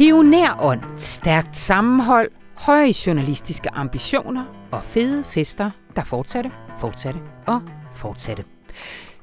[0.00, 8.44] Pionerånd, stærkt sammenhold, høje journalistiske ambitioner og fede fester, der fortsatte, fortsatte og fortsatte.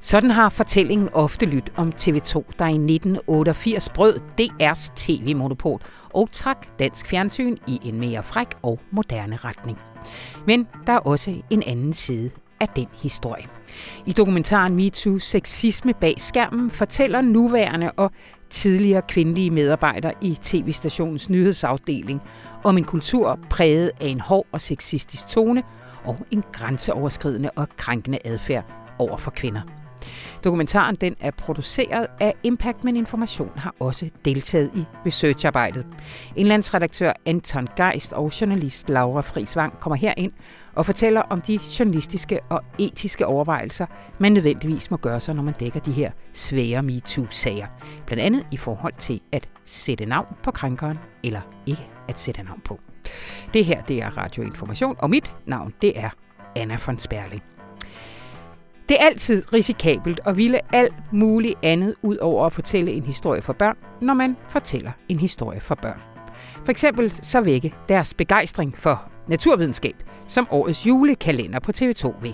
[0.00, 5.80] Sådan har fortællingen ofte lyttet om TV2, der i 1988 brød DR's tv-monopol
[6.14, 9.78] og trak dansk fjernsyn i en mere fræk og moderne retning.
[10.46, 13.44] Men der er også en anden side af den historie.
[14.06, 18.12] I dokumentaren MeToo Sexisme bag skærmen fortæller nuværende og
[18.50, 22.20] tidligere kvindelige medarbejdere i tv-stationens nyhedsafdeling
[22.64, 25.62] om en kultur præget af en hård og sexistisk tone
[26.04, 28.64] og en grænseoverskridende og krænkende adfærd
[28.98, 29.77] over for kvinder.
[30.44, 35.86] Dokumentaren den er produceret af Impact, men Information har også deltaget i researcharbejdet.
[36.36, 40.32] Indlandsredaktør Anton Geist og journalist Laura Frisvang kommer her ind
[40.74, 43.86] og fortæller om de journalistiske og etiske overvejelser,
[44.18, 47.66] man nødvendigvis må gøre sig, når man dækker de her svære MeToo-sager.
[48.06, 52.60] Blandt andet i forhold til at sætte navn på krænkeren eller ikke at sætte navn
[52.60, 52.80] på.
[53.54, 56.10] Det her det er Radioinformation, og mit navn det er
[56.56, 57.57] Anna von Sperling.
[58.88, 63.42] Det er altid risikabelt at ville alt muligt andet ud over at fortælle en historie
[63.42, 66.02] for børn, når man fortæller en historie for børn.
[66.64, 69.94] For eksempel så vække deres begejstring for naturvidenskab,
[70.26, 72.32] som årets julekalender på TV2 ved.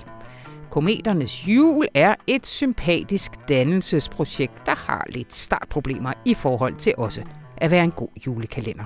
[0.70, 7.22] Kometernes jul er et sympatisk dannelsesprojekt, der har lidt startproblemer i forhold til også
[7.56, 8.84] at være en god julekalender.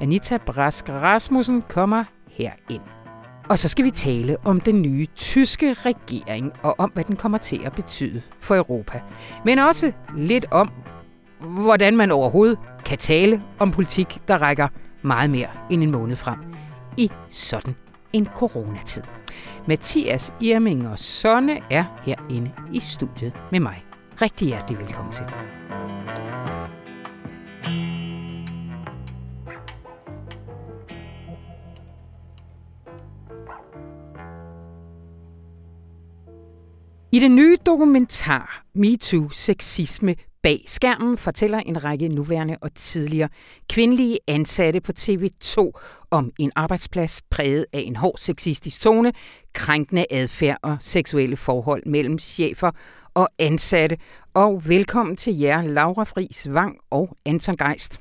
[0.00, 2.97] Anita Brask Rasmussen kommer her ind.
[3.48, 7.38] Og så skal vi tale om den nye tyske regering og om, hvad den kommer
[7.38, 9.00] til at betyde for Europa.
[9.44, 10.70] Men også lidt om,
[11.40, 14.68] hvordan man overhovedet kan tale om politik, der rækker
[15.02, 16.38] meget mere end en måned frem
[16.96, 17.74] i sådan
[18.12, 19.02] en coronatid.
[19.68, 23.84] Mathias Irming og Sonne er herinde i studiet med mig.
[24.22, 25.24] Rigtig hjertelig velkommen til.
[37.12, 43.28] I den nye dokumentar MeToo Sexisme bag skærmen fortæller en række nuværende og tidligere
[43.68, 45.70] kvindelige ansatte på TV2
[46.10, 49.12] om en arbejdsplads præget af en hård sexistisk tone,
[49.54, 52.70] krænkende adfærd og seksuelle forhold mellem chefer
[53.14, 53.96] og ansatte.
[54.34, 58.00] Og velkommen til jer, Laura Friis Vang og Anton Geist.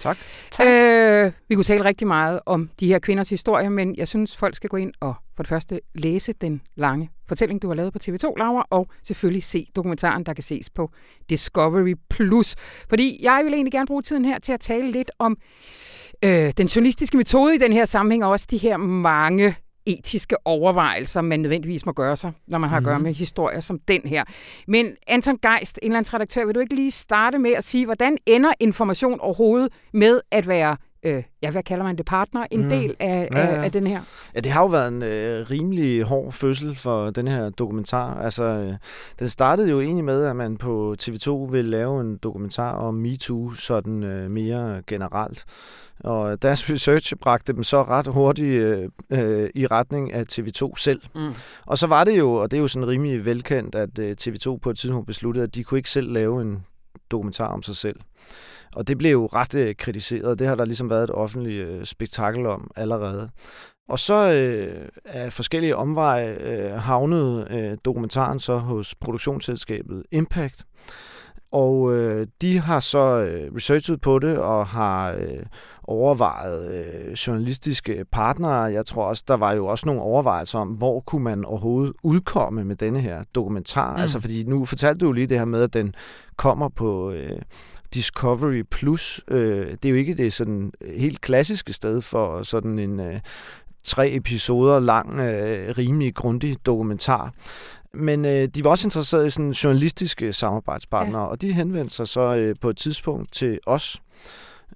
[0.00, 0.18] Tak.
[0.50, 0.66] tak.
[0.66, 4.56] Øh, vi kunne tale rigtig meget om de her kvinders historie, men jeg synes, folk
[4.56, 7.98] skal gå ind og for det første læse den lange fortælling, du har lavet på
[8.04, 10.90] TV2, Laura, og selvfølgelig se dokumentaren, der kan ses på
[11.30, 11.94] Discovery+.
[12.10, 12.54] Plus.
[12.88, 15.36] Fordi jeg vil egentlig gerne bruge tiden her til at tale lidt om
[16.24, 19.56] øh, den journalistiske metode i den her sammenhæng, og også de her mange
[19.86, 23.02] etiske overvejelser, man nødvendigvis må gøre sig, når man har at gøre mhm.
[23.02, 24.24] med historier som den her.
[24.66, 29.20] Men Anton Geist, indlandsredaktør, vil du ikke lige starte med at sige, hvordan ender information
[29.20, 32.68] overhovedet med at være øh, ja, hvad kalder man det, partner, en mm.
[32.68, 33.46] del af, ja, ja.
[33.46, 34.00] Af, af den her?
[34.34, 38.20] Ja, det har jo været en øh, rimelig hård fødsel for den her dokumentar.
[38.20, 38.74] Altså, øh,
[39.18, 43.54] den startede jo egentlig med, at man på TV2 ville lave en dokumentar om MeToo,
[43.54, 45.44] sådan øh, mere generelt.
[46.04, 51.00] Og deres research bragte dem så ret hurtigt øh, øh, i retning af TV2 selv.
[51.14, 51.34] Mm.
[51.66, 54.58] Og så var det jo, og det er jo sådan rimelig velkendt, at øh, TV2
[54.58, 56.64] på et tidspunkt besluttede, at de kunne ikke selv lave en
[57.10, 57.96] dokumentar om sig selv.
[58.76, 60.38] Og det blev jo ret øh, kritiseret.
[60.38, 63.30] Det har der ligesom været et offentligt øh, spektakel om allerede.
[63.88, 70.64] Og så øh, af forskellige omveje øh, havnede øh, dokumentaren så hos produktionsselskabet Impact.
[71.52, 75.42] Og øh, de har så øh, researchet på det og har øh,
[75.82, 78.62] overvejet øh, journalistiske partnere.
[78.62, 82.64] Jeg tror også, der var jo også nogle overvejelser om, hvor kunne man overhovedet udkomme
[82.64, 83.94] med denne her dokumentar.
[83.96, 84.00] Mm.
[84.00, 85.94] Altså fordi nu fortalte du jo lige det her med, at den
[86.36, 87.10] kommer på...
[87.10, 87.42] Øh,
[87.94, 89.20] Discovery Plus.
[89.28, 93.20] Øh, det er jo ikke det sådan helt klassiske sted for sådan en øh,
[93.84, 97.32] tre episoder lang, øh, rimelig grundig dokumentar.
[97.94, 101.28] Men øh, de var også interesserede i sådan journalistiske samarbejdspartnere, ja.
[101.28, 104.02] og de henvendte sig så øh, på et tidspunkt til os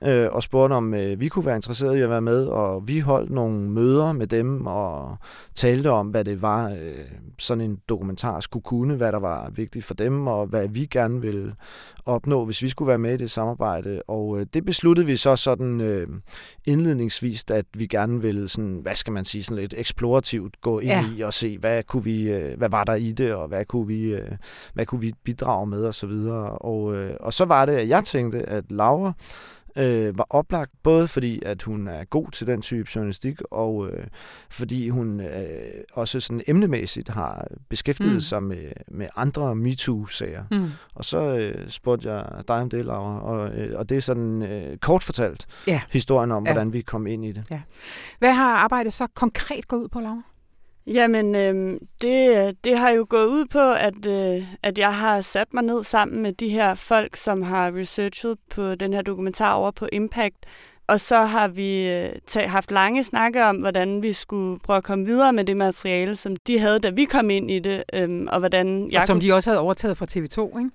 [0.02, 3.00] øh, og spurgte, om øh, vi kunne være interesserede i at være med, og vi
[3.00, 5.16] holdt nogle møder med dem og
[5.54, 7.04] talte om, hvad det var, øh,
[7.38, 11.20] sådan en dokumentar skulle kunne, hvad der var vigtigt for dem, og hvad vi gerne
[11.20, 11.54] ville
[12.06, 14.02] opnå, hvis vi skulle være med i det samarbejde.
[14.08, 16.08] Og øh, det besluttede vi så sådan øh,
[16.64, 20.90] indledningsvis, at vi gerne ville, sådan, hvad skal man sige, sådan lidt eksplorativt gå ind
[20.90, 21.04] ja.
[21.16, 23.86] i og se, hvad, kunne vi, øh, hvad var der i det, og hvad kunne
[23.86, 24.32] vi, øh,
[24.74, 26.50] hvad kunne vi bidrage med, og så videre.
[26.50, 29.12] Og, øh, og så var det, at jeg tænkte, at Laura,
[29.76, 34.06] øh, var oplagt, både fordi, at hun er god til den type journalistik, og øh,
[34.50, 38.20] fordi hun øh, også sådan emnemæssigt har beskæftiget mm.
[38.20, 40.44] sig med, med andre MeToo-sager.
[40.50, 40.70] Mm.
[40.94, 44.42] Og så øh, spurgte jeg dig om det, Laura, og, øh, og det er sådan
[44.42, 45.80] øh, kort fortalt ja.
[45.90, 46.52] historien om, ja.
[46.52, 47.44] hvordan vi kom ind i det.
[47.50, 47.60] Ja.
[48.18, 50.22] Hvad har arbejdet så konkret gået ud på, Laura?
[50.86, 55.54] Jamen, øh, det, det har jo gået ud på, at, øh, at jeg har sat
[55.54, 59.70] mig ned sammen med de her folk, som har researchet på den her dokumentar over
[59.70, 60.36] på Impact.
[60.88, 64.84] Og så har vi øh, tag, haft lange snakke om, hvordan vi skulle prøve at
[64.84, 67.82] komme videre med det materiale, som de havde, da vi kom ind i det.
[67.92, 69.28] Øh, og hvordan jeg og som kunne...
[69.28, 70.70] de også havde overtaget fra TV2, ikke?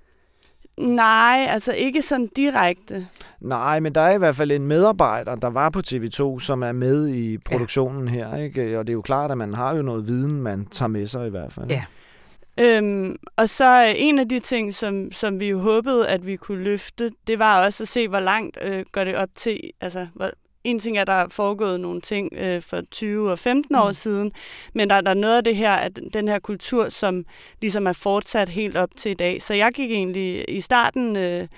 [0.76, 3.06] Nej, altså ikke sådan direkte.
[3.40, 6.72] Nej, men der er i hvert fald en medarbejder, der var på TV2, som er
[6.72, 8.14] med i produktionen ja.
[8.14, 8.36] her.
[8.36, 8.78] Ikke?
[8.78, 11.26] Og det er jo klart, at man har jo noget viden, man tager med sig
[11.26, 11.70] i hvert fald.
[11.70, 11.84] Ja.
[12.60, 16.62] Øhm, og så en af de ting, som, som vi jo håbede, at vi kunne
[16.62, 20.30] løfte, det var også at se, hvor langt øh, går det op til, altså hvor,
[20.64, 23.88] en ting er, at der er foregået nogle ting øh, for 20 og 15 år
[23.88, 23.94] mm.
[23.94, 24.32] siden,
[24.74, 27.24] men der, der er noget af det her, at den her kultur, som
[27.60, 29.42] ligesom er fortsat helt op til i dag.
[29.42, 31.48] Så jeg gik egentlig i starten øh,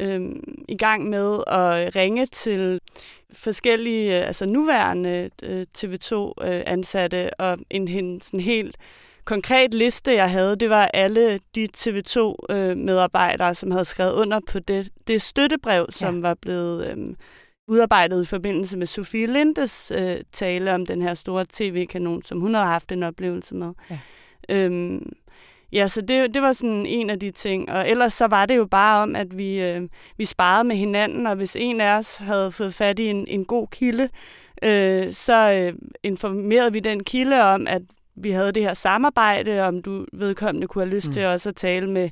[0.00, 0.20] øh,
[0.68, 2.80] i gang med at ringe til
[3.32, 8.76] forskellige, altså nuværende øh, TV2-ansatte, øh, og en, en sådan helt
[9.24, 14.58] konkret liste, jeg havde, det var alle de TV2-medarbejdere, øh, som havde skrevet under på
[14.58, 16.20] det, det støttebrev, som ja.
[16.20, 16.86] var blevet...
[16.86, 17.14] Øh,
[17.68, 22.54] udarbejdet i forbindelse med Sofie Lindes øh, tale om den her store tv-kanon, som hun
[22.54, 23.72] havde haft en oplevelse med.
[23.90, 23.98] Ja.
[24.48, 25.12] Øhm,
[25.72, 27.70] ja, så det, det var sådan en af de ting.
[27.70, 29.82] Og ellers så var det jo bare om, at vi, øh,
[30.16, 33.44] vi sparede med hinanden, og hvis en af os havde fået fat i en, en
[33.44, 34.08] god kilde,
[34.62, 37.82] øh, så øh, informerede vi den kilde om, at
[38.20, 41.12] vi havde det her samarbejde, om du vedkommende kunne have lyst mm.
[41.12, 42.10] til også at tale med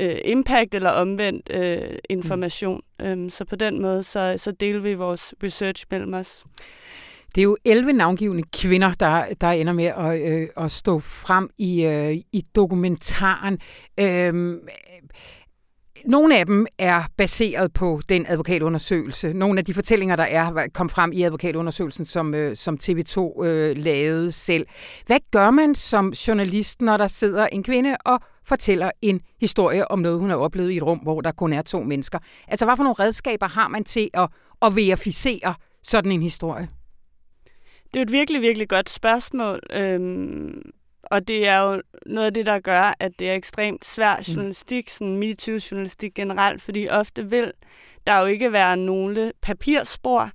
[0.00, 2.80] øh, impact eller omvendt øh, information.
[3.00, 3.06] Mm.
[3.06, 6.44] Øhm, så på den måde, så, så deler vi vores research mellem os.
[7.34, 11.50] Det er jo 11 navngivende kvinder, der, der ender med at, øh, at stå frem
[11.58, 13.58] i, øh, i dokumentaren.
[14.00, 14.56] Øh,
[16.06, 19.32] nogle af dem er baseret på den advokatundersøgelse.
[19.32, 23.76] Nogle af de fortællinger, der er, kom frem i advokatundersøgelsen, som, øh, som TV2 øh,
[23.76, 24.66] lavede selv.
[25.06, 29.98] Hvad gør man som journalist, når der sidder en kvinde og fortæller en historie om
[29.98, 32.18] noget, hun har oplevet i et rum, hvor der kun er to mennesker?
[32.48, 34.28] Altså, hvad for nogle redskaber har man til at,
[34.62, 36.68] at verificere sådan en historie?
[37.94, 39.60] Det er et virkelig, virkelig godt spørgsmål.
[39.72, 40.62] Øhm,
[41.10, 44.22] og det er jo noget af det, der gør, at det er ekstremt svær mm.
[44.22, 47.52] journalistik, sådan MeToo-journalistik generelt, fordi ofte vil
[48.06, 50.30] der jo ikke være nogle papirspor,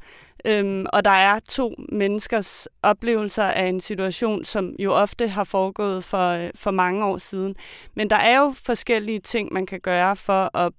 [0.45, 6.03] øhm, og der er to menneskers oplevelser af en situation, som jo ofte har foregået
[6.03, 7.55] for, øh, for mange år siden.
[7.95, 10.73] Men der er jo forskellige ting, man kan gøre for at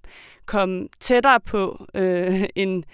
[0.47, 2.85] komme tættere på øh, en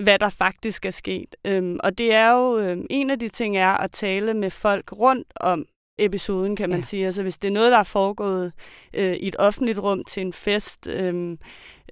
[0.00, 1.36] hvad der faktisk er sket.
[1.44, 4.92] Øhm, og det er jo, øh, en af de ting er at tale med folk
[4.92, 5.64] rundt om
[5.98, 6.84] episoden, kan man ja.
[6.84, 7.06] sige.
[7.06, 8.52] Altså hvis det er noget, der er foregået
[8.94, 11.36] øh, i et offentligt rum til en fest øh,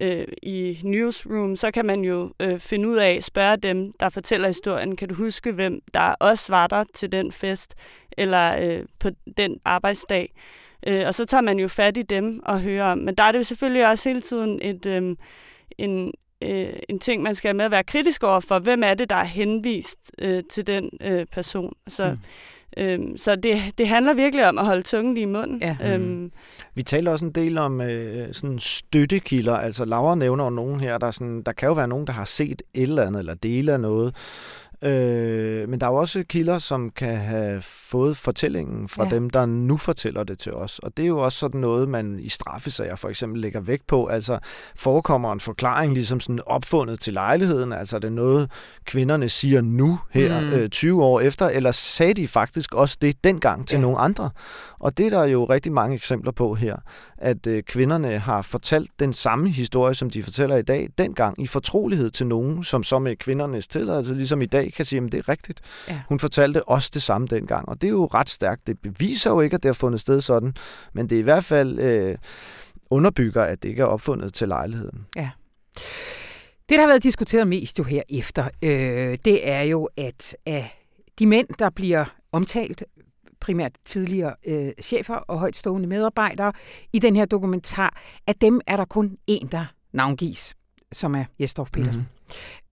[0.01, 4.49] øh, i newsroom, så kan man jo øh, finde ud af, spørge dem, der fortæller
[4.49, 7.75] historien, kan du huske, hvem der også var der til den fest,
[8.19, 10.35] eller øh, på den arbejdsdag.
[10.87, 12.99] Øh, og så tager man jo fat i dem og hører om.
[12.99, 15.17] Men der er det jo selvfølgelig også hele tiden et, øh,
[15.79, 16.13] en,
[16.43, 18.59] øh, en ting, man skal have med at være kritisk over for.
[18.59, 21.73] Hvem er det, der er henvist øh, til den øh, person?
[21.89, 22.19] Så mm.
[22.77, 25.63] Øhm, så det, det handler virkelig om at holde tungen lige i munden.
[25.63, 25.77] Ja.
[25.85, 26.33] Øhm.
[26.75, 29.57] Vi taler også en del om øh, sådan støttekilder.
[29.57, 32.25] Altså Laura nævner jo nogen her, der, sådan, der kan jo være nogen, der har
[32.25, 34.15] set et eller andet, eller dele af noget,
[34.83, 39.11] Øh, men der er jo også kilder, som kan have fået fortællingen fra ja.
[39.11, 40.79] dem, der nu fortæller det til os.
[40.79, 44.07] Og det er jo også sådan noget, man i straffesager for eksempel lægger vægt på.
[44.07, 44.39] Altså
[44.77, 47.73] forekommer en forklaring ligesom sådan opfundet til lejligheden.
[47.73, 48.51] Altså er det noget,
[48.85, 50.47] kvinderne siger nu her mm.
[50.47, 53.83] øh, 20 år efter, eller sagde de faktisk også det dengang til ja.
[53.83, 54.31] nogle andre?
[54.79, 56.77] Og det er der jo rigtig mange eksempler på her,
[57.19, 61.47] at øh, kvinderne har fortalt den samme historie, som de fortæller i dag, dengang i
[61.47, 65.19] fortrolighed til nogen, som så med kvindernes tilladelse, ligesom i dag, kan sige, at det
[65.19, 65.61] er rigtigt.
[65.89, 66.01] Ja.
[66.09, 68.67] Hun fortalte også det samme dengang, og det er jo ret stærkt.
[68.67, 70.55] Det beviser jo ikke, at det har fundet sted sådan,
[70.93, 72.19] men det er i hvert fald øh,
[72.91, 75.07] underbygger, at det ikke er opfundet til lejligheden.
[75.17, 75.31] Ja.
[76.69, 80.79] Det, der har været diskuteret mest jo her efter, øh, det er jo, at af
[81.19, 82.85] de mænd, der bliver omtalt,
[83.41, 86.53] primært tidligere øh, chefer og højtstående medarbejdere
[86.93, 90.55] i den her dokumentar, at dem er der kun én, der navngives,
[90.93, 92.01] som er Jesdorf Petersen.
[92.01, 92.64] Mm-hmm.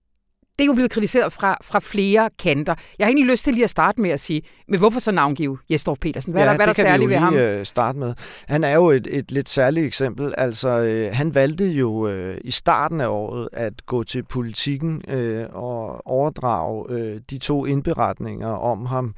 [0.59, 2.75] Det er jo blevet kritiseret fra, fra flere kanter.
[2.99, 5.59] Jeg har egentlig lyst til lige at starte med at sige, men hvorfor så navngive
[5.71, 6.33] Jesdorf Petersen?
[6.33, 7.35] Hvad ja, er der, hvad det der kan særligt vi jo ved ham?
[7.35, 8.15] lige øh, starte med.
[8.49, 10.35] Han er jo et, et lidt særligt eksempel.
[10.39, 15.45] Altså, øh, han valgte jo øh, i starten af året at gå til politikken øh,
[15.53, 19.15] og overdrage øh, de to indberetninger om ham,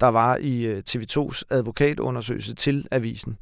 [0.00, 3.36] der var i øh, TV2's advokatundersøgelse til avisen,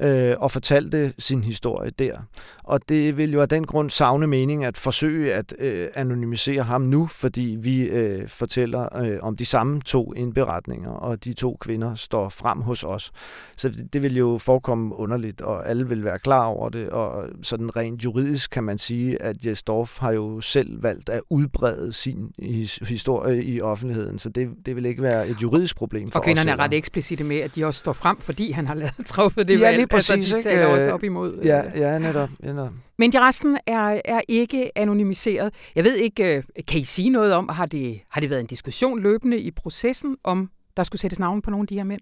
[0.00, 2.18] øh, og fortalte sin historie der.
[2.64, 6.80] Og det vil jo af den grund savne mening at forsøge at øh, anonymisere ham
[6.80, 11.94] nu, fordi vi øh, fortæller øh, om de samme to indberetninger, og de to kvinder
[11.94, 13.10] står frem hos os.
[13.56, 17.28] Så det, det vil jo forekomme underligt, og alle vil være klar over det, og
[17.42, 21.92] sådan rent juridisk kan man sige, at Jes Dorf har jo selv valgt at udbrede
[21.92, 26.18] sin his, historie i offentligheden, så det, det vil ikke være et juridisk problem for
[26.18, 26.58] Og kvinderne os.
[26.58, 29.60] er ret eksplicite med, at de også står frem, fordi han har lavet truffet det
[29.60, 29.76] Ja, valg.
[29.76, 30.50] lige præcis, altså, de ikke?
[30.50, 31.38] taler også op imod.
[31.38, 32.28] øh, Ja, ja, netop.
[32.42, 32.72] Ja, netop.
[32.98, 35.54] Men de resten er, er ikke anonymiseret.
[35.74, 38.46] Jeg ved ikke, øh, kan I sige noget om, har det, har det været en
[38.46, 42.00] diskussion løbende i processen, om der skulle sættes navn på nogle af de her mænd?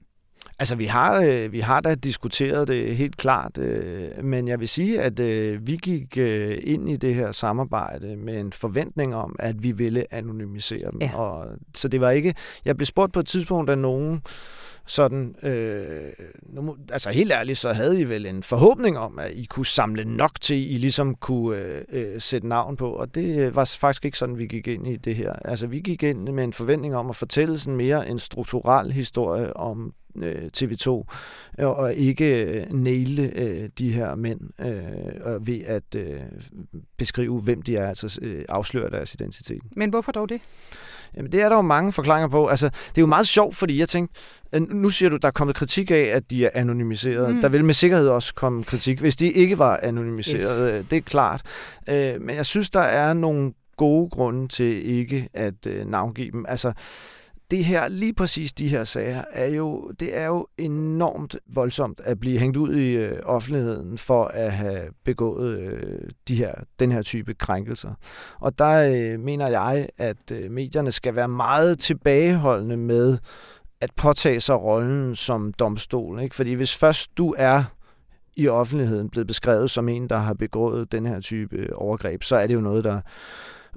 [0.61, 4.69] Altså, vi har, øh, vi har da diskuteret det helt klart, øh, men jeg vil
[4.69, 9.37] sige, at øh, vi gik øh, ind i det her samarbejde med en forventning om,
[9.39, 11.01] at vi ville anonymisere dem.
[11.01, 11.17] Ja.
[11.17, 12.35] Og, så det var ikke...
[12.65, 14.23] Jeg blev spurgt på et tidspunkt af nogen,
[14.89, 19.45] sådan, øh, nu, altså helt ærligt, så havde I vel en forhåbning om, at I
[19.45, 23.57] kunne samle nok til, I ligesom kunne øh, øh, sætte navn på, og det øh,
[23.57, 25.33] var faktisk ikke sådan, vi gik ind i det her.
[25.33, 29.57] Altså vi gik ind med en forventning om at fortælle sådan mere en strukturel historie
[29.57, 31.05] om øh, TV2,
[31.59, 36.21] og ikke øh, næle øh, de her mænd øh, og ved at øh,
[36.97, 39.63] beskrive, hvem de er, altså øh, afsløre deres identitet.
[39.77, 40.41] Men hvorfor dog det?
[41.17, 42.47] Jamen, det er der jo mange forklaringer på.
[42.47, 44.21] Altså, det er jo meget sjovt, fordi jeg tænkte,
[44.53, 47.29] øh, nu siger du, der er kommet kritik af, at de er anonymiseret.
[47.29, 47.35] Mm.
[47.35, 47.41] Mm.
[47.41, 50.75] Der vil med sikkerhed også komme kritik, hvis de ikke var anonymiseret.
[50.79, 50.87] Yes.
[50.91, 51.43] Det er klart.
[51.89, 56.45] Øh, Men jeg synes, der er nogle gode grunde til ikke at øh, navngive dem.
[56.49, 56.73] Altså,
[57.51, 62.21] det her, lige præcis de her sager, er jo, det er jo enormt voldsomt at
[62.21, 67.03] blive hængt ud i øh, offentligheden for at have begået øh, de her, den her
[67.03, 67.95] type krænkelser.
[68.41, 73.19] Og der øh, mener jeg, at øh, medierne skal være meget tilbageholdende med
[73.81, 76.21] at påtage sig rollen som domstol.
[76.21, 76.37] Ikke?
[76.37, 77.65] Fordi hvis først du er
[78.37, 82.37] i offentligheden blevet beskrevet som en, der har begået den her type øh, overgreb, så
[82.37, 83.01] er det jo noget, der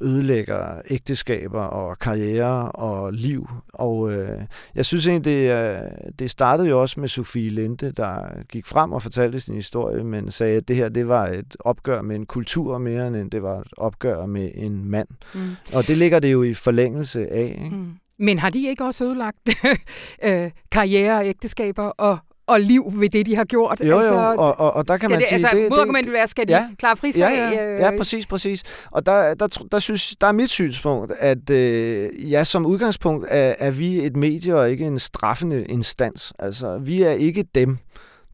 [0.02, 3.48] ødelægger ægteskaber og karriere og liv.
[3.74, 4.40] Og øh,
[4.76, 5.80] jeg synes egentlig, det, øh,
[6.20, 10.32] det startede jo også med Sofie Linde, der gik frem og fortalte sin historie, men
[10.32, 13.60] sagde, at det her det var et opgør med en kultur mere, end det var
[13.60, 15.08] et opgør med en mand.
[15.34, 15.56] Mm.
[15.74, 17.58] Og det ligger det jo i forlængelse af.
[17.64, 17.76] Ikke?
[17.76, 17.92] Mm.
[18.20, 19.38] Men har de ikke også ødelagt
[20.26, 22.18] øh, karriere, ægteskaber og,
[22.52, 23.82] og liv ved det, de har gjort?
[23.82, 25.36] Jo, jo, og, og, og der kan man det, sige...
[25.36, 26.68] Altså, det, modargumentet er, skal de ja.
[26.78, 27.20] klare frisag?
[27.20, 28.64] Ja, ja, øh, ja, præcis, præcis.
[28.92, 33.28] Og der, der, der, der, synes, der er mit synspunkt, at øh, ja, som udgangspunkt
[33.30, 36.34] er, er vi et medie og ikke en straffende instans.
[36.40, 37.78] Altså, vi er ikke dem,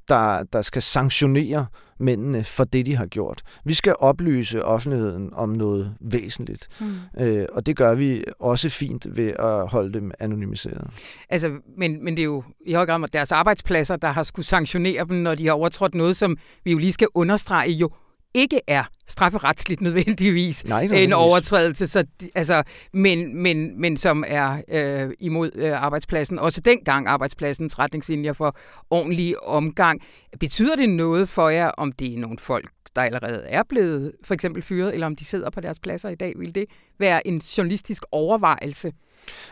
[0.09, 1.65] der, der skal sanktionere
[1.99, 3.41] mændene for det, de har gjort.
[3.65, 6.67] Vi skal oplyse offentligheden om noget væsentligt.
[6.79, 6.95] Mm.
[7.19, 10.87] Øh, og det gør vi også fint ved at holde dem anonymiseret.
[11.29, 15.05] Altså, men, men det er jo i høj grad deres arbejdspladser, der har skulle sanktionere
[15.05, 17.89] dem, når de har overtrådt noget, som vi jo lige skal understrege jo
[18.33, 21.29] ikke er strafferetsligt nødvendigvis Nej, ikke en nødvendigvis.
[21.29, 22.05] overtrædelse, så,
[22.35, 26.39] altså, men, men, men som er øh, imod øh, arbejdspladsen.
[26.39, 28.57] Også dengang arbejdspladsens retningslinjer for
[28.89, 30.01] ordentlig omgang.
[30.39, 34.33] Betyder det noget for jer, om det er nogle folk, der allerede er blevet for
[34.33, 36.33] eksempel fyret, eller om de sidder på deres pladser i dag?
[36.39, 36.65] Vil det
[36.99, 38.91] være en journalistisk overvejelse?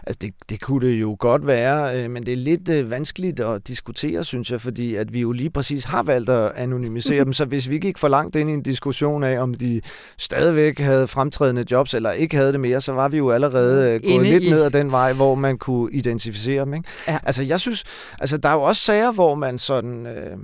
[0.07, 3.39] Altså det, det kunne det jo godt være, øh, men det er lidt øh, vanskeligt
[3.39, 7.33] at diskutere, synes jeg, fordi at vi jo lige præcis har valgt at anonymisere dem,
[7.33, 9.81] så hvis vi gik for langt ind i en diskussion af, om de
[10.17, 14.01] stadigvæk havde fremtrædende jobs eller ikke havde det mere, så var vi jo allerede øh,
[14.01, 16.73] gået Inde lidt i- ned ad den vej, hvor man kunne identificere dem.
[16.73, 16.89] Ikke?
[17.07, 17.19] Ja.
[17.23, 17.83] Altså jeg synes,
[18.19, 20.05] altså der er jo også sager, hvor man sådan...
[20.07, 20.37] Øh,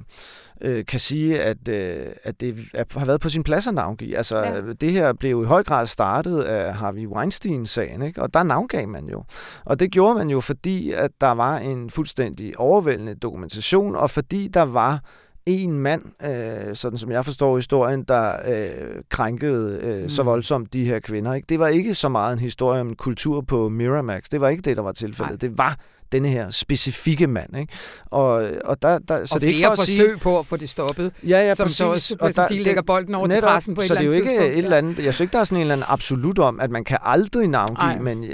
[0.62, 4.18] øh, kan sige, at, øh, at det er- har været på sin plads at navngive.
[4.18, 4.62] Altså, Ja.
[4.82, 8.22] det her blev jo i høj grad startet af Harvey Weinstein-sagen, ikke?
[8.22, 9.24] og der navngav man jo.
[9.66, 14.48] Og det gjorde man jo, fordi at der var en fuldstændig overvældende dokumentation, og fordi
[14.48, 15.00] der var
[15.46, 20.10] en mand, øh, sådan som jeg forstår historien, der øh, krænkede øh, mm.
[20.10, 21.34] så voldsomt de her kvinder.
[21.34, 21.46] Ikke?
[21.50, 24.24] Det var ikke så meget en historie om kultur på Miramax.
[24.32, 25.32] Det var ikke det, der var tilfældet.
[25.42, 25.50] Nej.
[25.50, 25.78] Det var
[26.12, 27.58] denne her specifikke mand.
[27.58, 27.74] Ikke?
[28.06, 30.18] Og, og der, der, så og det er ikke for at forsøg sige...
[30.18, 31.78] på at få det stoppet, Ja, ja, som præcis.
[31.78, 34.02] så også Og der- sige, lægger bolden over til netop, pressen på et så eller
[34.12, 35.62] det er andet jo ikke et eller andet, jeg synes ikke, der er sådan en
[35.62, 38.00] eller anden absolut om, at man kan aldrig navngive, Ej.
[38.00, 38.26] men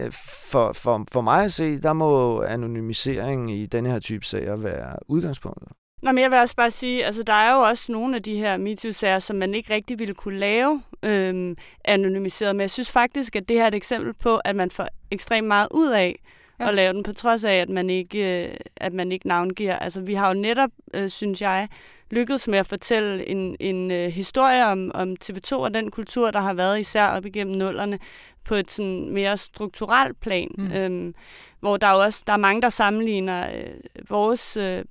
[0.50, 4.96] for, for, for mig at se, der må anonymisering i denne her type sager være
[5.08, 5.68] udgangspunktet.
[6.04, 8.36] Nå, men jeg vil også bare sige, altså der er jo også nogle af de
[8.36, 11.56] her MeToo-sager, som man ikke rigtig ville kunne lave øhm,
[11.86, 14.88] anonymiseret, men jeg synes faktisk, at det her er et eksempel på, at man får
[15.12, 16.20] ekstremt meget ud af
[16.60, 16.68] ja.
[16.68, 19.76] at lave den, på trods af, at man ikke, øh, at man ikke navngiver.
[19.76, 21.68] Altså vi har jo netop, øh, synes jeg,
[22.12, 26.40] lykkedes med at fortælle en, en øh, historie om, om TV2 og den kultur, der
[26.40, 28.00] har været især op igennem nullerne,
[28.48, 30.72] på et sådan mere strukturelt plan, mm.
[30.72, 31.16] øhm,
[31.60, 34.84] hvor der er også der er mange, der sammenligner øh, vores øh,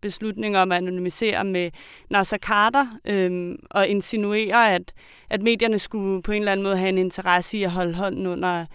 [0.00, 1.70] beslutning om at anonymisere med
[2.10, 4.92] Nasser Carter øhm, og insinuere, at,
[5.30, 8.26] at medierne skulle på en eller anden måde have en interesse i at holde hånden
[8.26, 8.66] under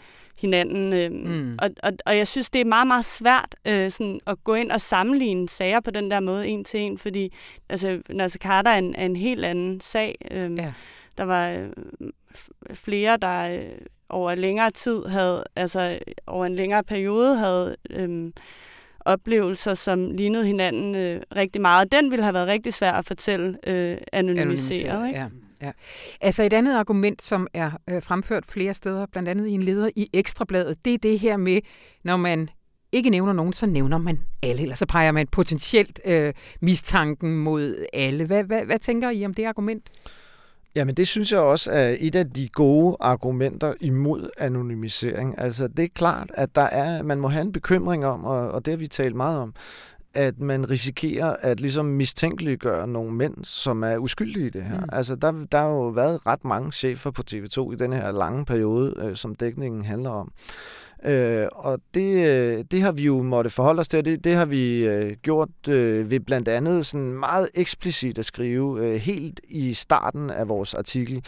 [0.41, 0.93] hinanden.
[0.93, 1.57] Øhm, mm.
[1.61, 4.71] og, og, og jeg synes, det er meget, meget svært øh, sådan at gå ind
[4.71, 7.33] og sammenligne sager på den der måde en til en, fordi
[7.69, 10.15] altså, Nasser Carter er en, er en helt anden sag.
[10.31, 10.73] Øhm, ja.
[11.17, 11.69] Der var øh,
[12.73, 13.71] flere, der øh,
[14.09, 17.75] over længere tid havde, altså over en længere periode havde...
[17.89, 18.31] Øh,
[19.05, 21.91] oplevelser, som lignede hinanden øh, rigtig meget.
[21.91, 24.39] Den ville have været rigtig svær at fortælle øh, anonymiseret.
[24.41, 25.19] anonymiseret ikke?
[25.19, 25.27] Ja.
[25.61, 25.71] Ja.
[26.21, 29.89] Altså et andet argument, som er øh, fremført flere steder, blandt andet i en leder
[29.95, 31.59] i Ekstrabladet, det er det her med,
[32.03, 32.49] når man
[32.91, 37.85] ikke nævner nogen, så nævner man alle, eller så peger man potentielt øh, mistanken mod
[37.93, 38.25] alle.
[38.25, 39.89] Hvad, hvad, hvad tænker I om det argument?
[40.75, 45.35] Jamen det synes jeg også er et af de gode argumenter imod anonymisering.
[45.37, 48.65] Altså det er klart, at der er, man må have en bekymring om, og, og
[48.65, 49.53] det har vi talt meget om,
[50.13, 54.79] at man risikerer at ligesom mistænkeliggøre nogle mænd, som er uskyldige i det her.
[54.79, 54.89] Mm.
[54.91, 58.45] Altså, der, der har jo været ret mange chefer på TV2 i den her lange
[58.45, 60.31] periode, øh, som dækningen handler om.
[61.05, 64.45] Øh, og det, øh, det har vi jo måtte forholde os til, det, det har
[64.45, 69.73] vi øh, gjort øh, ved blandt andet sådan meget eksplicit at skrive øh, helt i
[69.73, 71.23] starten af vores artikel,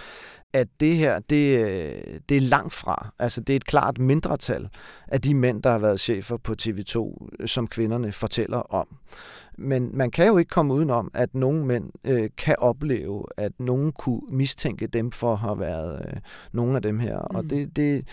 [0.53, 3.09] at det her, det, det er langt fra.
[3.19, 4.69] Altså, det er et klart mindretal
[5.07, 8.87] af de mænd, der har været chefer på TV2, som kvinderne fortæller om.
[9.57, 13.91] Men man kan jo ikke komme udenom, at nogle mænd øh, kan opleve, at nogen
[13.91, 16.13] kunne mistænke dem for at have været øh,
[16.51, 17.27] nogle af dem her.
[17.31, 17.35] Mm.
[17.35, 18.07] Og det, det,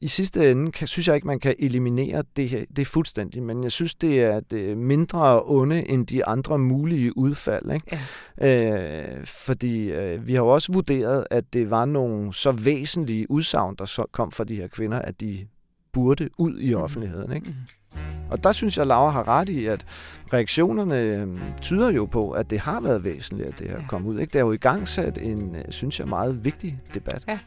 [0.00, 3.62] i sidste ende kan, synes jeg ikke, man kan eliminere det, her, det fuldstændigt, men
[3.62, 7.72] jeg synes, det er det mindre onde end de andre mulige udfald.
[7.72, 7.98] Ikke?
[8.40, 9.18] Ja.
[9.18, 13.74] Øh, fordi øh, vi har jo også vurderet, at det var nogle så væsentlige udsagn,
[13.78, 15.46] der så kom fra de her kvinder, at de
[15.92, 16.80] burde ud i mm.
[16.80, 17.32] offentligheden.
[17.32, 17.54] Ikke?
[17.94, 18.00] Mm.
[18.30, 19.86] Og der synes jeg, Laura har ret i, at
[20.32, 23.86] reaktionerne øhm, tyder jo på, at det har været væsentligt, at det her ja.
[23.88, 24.18] kom ud.
[24.18, 24.32] Ikke?
[24.32, 27.24] Det er jo i gang sat en, øh, synes jeg, meget vigtig debat.
[27.28, 27.38] Ja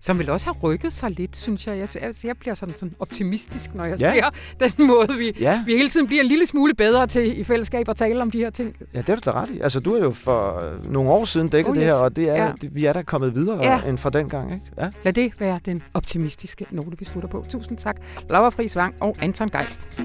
[0.00, 1.78] som vil også have rykket sig lidt, synes jeg.
[1.78, 4.12] Jeg, altså, jeg bliver sådan, sådan optimistisk, når jeg ja.
[4.12, 4.30] ser
[4.68, 5.62] den måde, vi, ja.
[5.66, 8.38] vi hele tiden bliver en lille smule bedre til i fællesskab at tale om de
[8.38, 8.76] her ting.
[8.94, 9.60] Ja, det er du da ret i.
[9.60, 11.80] Altså, du har jo for øh, nogle år siden dækket oh, yes.
[11.80, 12.52] det her, og det er, ja.
[12.60, 13.82] det, vi er da kommet videre ja.
[13.82, 14.52] end fra den gang.
[14.52, 14.64] Ikke?
[14.78, 14.88] Ja.
[15.04, 17.44] Lad det være den optimistiske note, vi slutter på.
[17.48, 17.96] Tusind tak,
[18.30, 20.02] Laura Friis Vang og Anton Geist.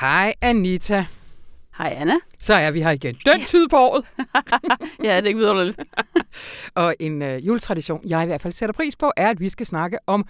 [0.00, 1.06] Hej Anita.
[1.78, 2.14] Hej Anna.
[2.38, 3.16] Så er vi her igen.
[3.24, 4.04] Den tid på året.
[5.04, 5.74] ja, det er ikke videre
[6.74, 9.66] Og en øh, juletradition, jeg i hvert fald sætter pris på, er, at vi skal
[9.66, 10.24] snakke om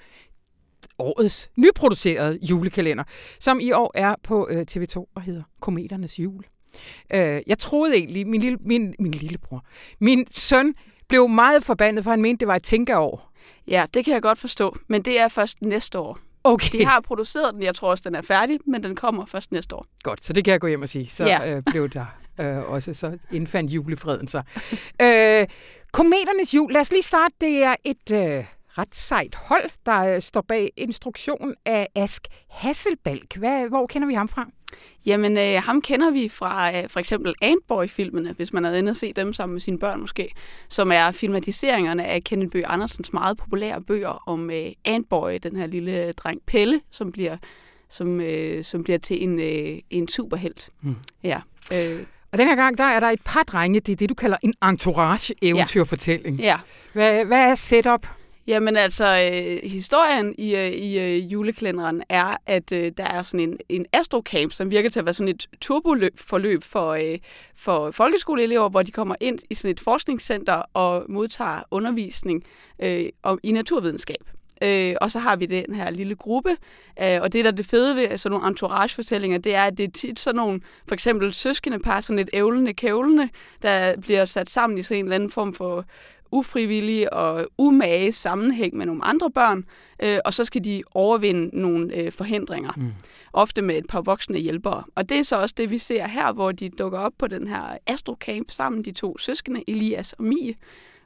[0.99, 3.05] årets nyproducerede julekalender,
[3.41, 6.45] som i år er på øh, TV2 og hedder Kometernes Jul.
[7.15, 9.65] Øh, jeg troede egentlig, min, lille, min, min lillebror,
[9.99, 10.75] min søn
[11.09, 13.33] blev meget forbandet, for han mente, det var et tænkeår.
[13.69, 16.30] Ja, det kan jeg godt forstå, men det er først næste år.
[16.45, 16.79] Okay.
[16.79, 19.77] De har produceret den, jeg tror også, den er færdig, men den kommer først næste
[19.77, 19.85] år.
[20.03, 21.07] Godt, så det kan jeg gå hjem og sige.
[21.07, 21.55] Så ja.
[21.57, 22.05] øh, blev der
[22.41, 24.43] øh, også, så indfandt julefreden sig.
[25.03, 25.47] øh,
[25.93, 27.35] Kometernes jul, lad os lige starte.
[27.41, 28.45] Det er et øh,
[28.79, 33.37] ret sejt hold, der øh, står bag instruktion af Ask Hasselbalk.
[33.37, 34.47] Hvad, hvor kender vi ham fra?
[35.07, 38.97] Jamen, øh, ham kender vi fra øh, for eksempel Antboy-filmene, hvis man er inde og
[38.97, 40.31] se dem sammen med sine børn måske,
[40.69, 45.67] som er filmatiseringerne af Kenneth Bøge Andersens meget populære bøger om øh, Antboy, den her
[45.67, 47.37] lille øh, dreng Pelle, som bliver,
[47.89, 50.69] som, øh, som bliver til en, øh, en superhelt.
[50.81, 50.97] Hmm.
[51.23, 51.41] Ja.
[51.73, 52.01] Øh.
[52.33, 54.37] Og den her gang, der er der et par drenge, det er det, du kalder
[54.43, 56.41] en entourage-eventyrfortælling.
[56.41, 56.59] Ja.
[56.93, 58.07] Hvad, hvad er setup?
[58.47, 63.49] Jamen altså, øh, historien i, øh, i øh, juleklænderen er, at øh, der er sådan
[63.49, 67.19] en, en astrocamp, som virker til at være sådan et turboforløb for, øh,
[67.57, 72.45] for folkeskoleelever, hvor de kommer ind i sådan et forskningscenter og modtager undervisning
[72.83, 74.25] øh, om, i naturvidenskab.
[74.63, 76.57] Øh, og så har vi den her lille gruppe,
[77.03, 79.85] øh, og det der er det fede ved sådan nogle entourage-fortællinger, det er, at det
[79.85, 83.29] er tit sådan nogle, for eksempel søskendepar, sådan et ævlende kævlende,
[83.63, 85.85] der bliver sat sammen i sådan en eller anden form for
[86.33, 89.65] ufrivillig og umage sammenhæng med nogle andre børn,
[90.03, 92.93] øh, og så skal de overvinde nogle øh, forhindringer, mm.
[93.33, 94.85] ofte med et par voksne hjælpere.
[94.95, 97.47] Og det er så også det, vi ser her, hvor de dukker op på den
[97.47, 100.55] her astrocamp sammen, de to søskende, Elias og Mie,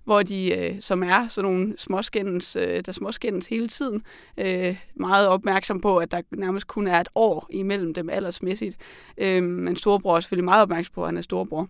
[0.05, 4.03] hvor de, øh, som er sådan nogle småskændens, øh, der småskændens hele tiden,
[4.39, 8.77] øh, meget opmærksom på, at der nærmest kun er et år imellem dem aldersmæssigt.
[9.19, 11.69] Øh, men storebror er selvfølgelig meget opmærksom på, at han er storebror.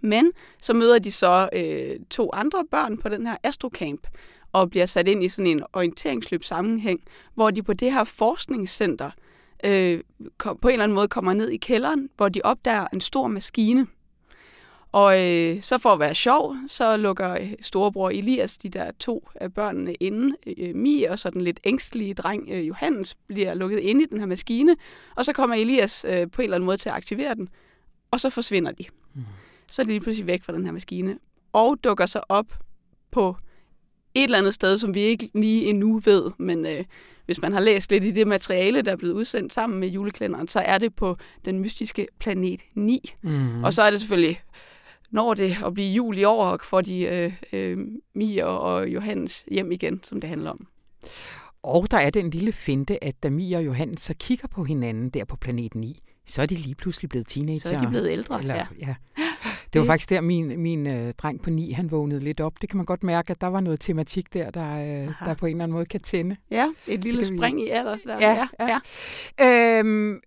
[0.00, 4.06] Men så møder de så øh, to andre børn på den her astrocamp,
[4.52, 7.00] og bliver sat ind i sådan en orienteringsløb sammenhæng,
[7.34, 9.10] hvor de på det her forskningscenter
[9.64, 10.00] øh,
[10.38, 13.26] kom, på en eller anden måde kommer ned i kælderen, hvor de opdager en stor
[13.26, 13.86] maskine.
[14.92, 19.28] Og øh, så for at være sjov, så lukker øh, storebror Elias de der to
[19.34, 20.36] af børnene inde.
[20.58, 24.18] Øh, Mie og så den lidt ængstlige dreng øh, Johannes bliver lukket inde i den
[24.18, 24.76] her maskine.
[25.16, 27.48] Og så kommer Elias øh, på en eller anden måde til at aktivere den.
[28.10, 28.84] Og så forsvinder de.
[29.14, 29.24] Mm
[29.70, 31.18] så er de lige pludselig væk fra den her maskine,
[31.52, 32.52] og dukker så op
[33.10, 33.36] på
[34.14, 36.84] et eller andet sted, som vi ikke lige endnu ved, men øh,
[37.26, 40.48] hvis man har læst lidt i det materiale, der er blevet udsendt sammen med juleklænderen,
[40.48, 43.12] så er det på den mystiske planet 9.
[43.22, 43.64] Mm.
[43.64, 44.40] Og så er det selvfølgelig,
[45.10, 47.76] når det at blive jul i år, får de øh, øh,
[48.14, 50.66] Mia og Johannes hjem igen, som det handler om.
[51.62, 55.10] Og der er den lille finte, at da Mia og Johannes så kigger på hinanden
[55.10, 57.60] der på planet 9, så er de lige pludselig blevet teenager.
[57.60, 58.66] Så er de blevet ældre, Eller, ja.
[58.80, 58.94] ja.
[59.76, 62.52] Det var faktisk der, min, min øh, dreng på ni, han vågnede lidt op.
[62.60, 65.46] Det kan man godt mærke, at der var noget tematik der, der, øh, der på
[65.46, 66.36] en eller anden måde kan tænde.
[66.50, 67.62] Ja, et lille spring vi...
[67.62, 67.96] i alder.
[68.06, 68.18] Der.
[68.20, 68.78] Ja, ja.
[69.38, 69.78] ja.
[69.78, 70.20] Øhm,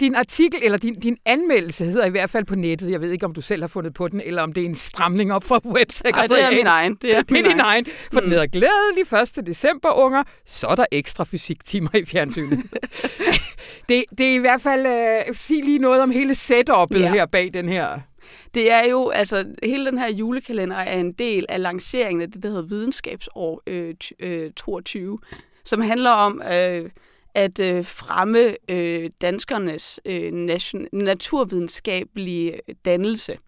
[0.00, 2.90] din artikel, eller din, din anmeldelse hedder i hvert fald på nettet.
[2.90, 4.74] Jeg ved ikke, om du selv har fundet på den, eller om det er en
[4.74, 6.30] stramning op fra websekretariat.
[6.30, 6.94] Nej, det er min egen.
[7.02, 7.86] Det er, er din egen.
[8.12, 8.20] For mm.
[8.20, 9.46] den hedder Glædelig 1.
[9.46, 10.22] december, unger.
[10.46, 12.58] Så er der ekstra fysiktimer i fjernsynet.
[13.88, 14.86] det, det er i hvert fald...
[14.86, 17.12] Øh, sig lige noget om hele setup'et ja.
[17.12, 18.00] her bag den her
[18.54, 22.42] det er jo, altså, hele den her julekalender er en del af lanceringen af det,
[22.42, 25.18] der hedder Videnskabsår øh, øh, 22,
[25.64, 26.90] som handler om øh,
[27.34, 33.38] at øh, fremme øh, danskernes øh, nation, naturvidenskabelige dannelse.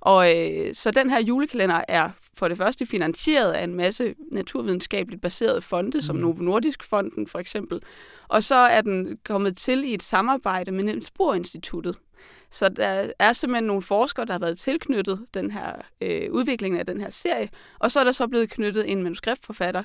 [0.00, 5.22] Og øh, så den her julekalender er for det første finansieret af en masse naturvidenskabeligt
[5.22, 6.02] baserede fonde, mm.
[6.02, 7.80] som Novo Nordisk Fonden for eksempel.
[8.28, 11.96] Og så er den kommet til i et samarbejde med Niels Bohr Instituttet.
[12.50, 16.86] Så der er simpelthen nogle forskere, der har været tilknyttet den her øh, udvikling af
[16.86, 19.82] den her serie, og så er der så blevet knyttet en manuskriptforfatter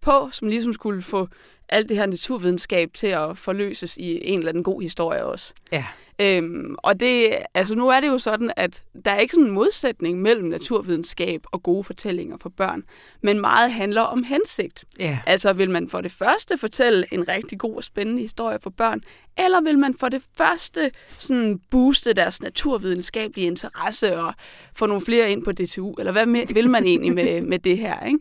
[0.00, 1.28] på, som ligesom skulle få
[1.68, 5.54] alt det her naturvidenskab til at forløses i en eller anden god historie også.
[5.72, 5.84] Ja.
[6.18, 9.54] Øhm, og det, altså nu er det jo sådan, at der er ikke sådan en
[9.54, 12.82] modsætning mellem naturvidenskab og gode fortællinger for børn,
[13.22, 14.84] men meget handler om hensigt.
[14.98, 15.18] Ja.
[15.26, 19.00] Altså vil man for det første fortælle en rigtig god og spændende historie for børn,
[19.38, 24.34] eller vil man for det første sådan booste deres naturvidenskabelige interesse og
[24.74, 28.06] få nogle flere ind på DTU, eller hvad vil man egentlig med, med det her?
[28.06, 28.18] Ikke?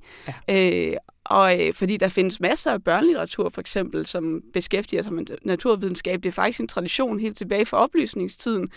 [0.47, 0.91] Ja.
[0.91, 5.25] Øh, og øh, fordi der findes masser af børnelitteratur, for eksempel, som beskæftiger sig med
[5.43, 6.23] naturvidenskab.
[6.23, 8.69] Det er faktisk en tradition helt tilbage fra oplysningstiden,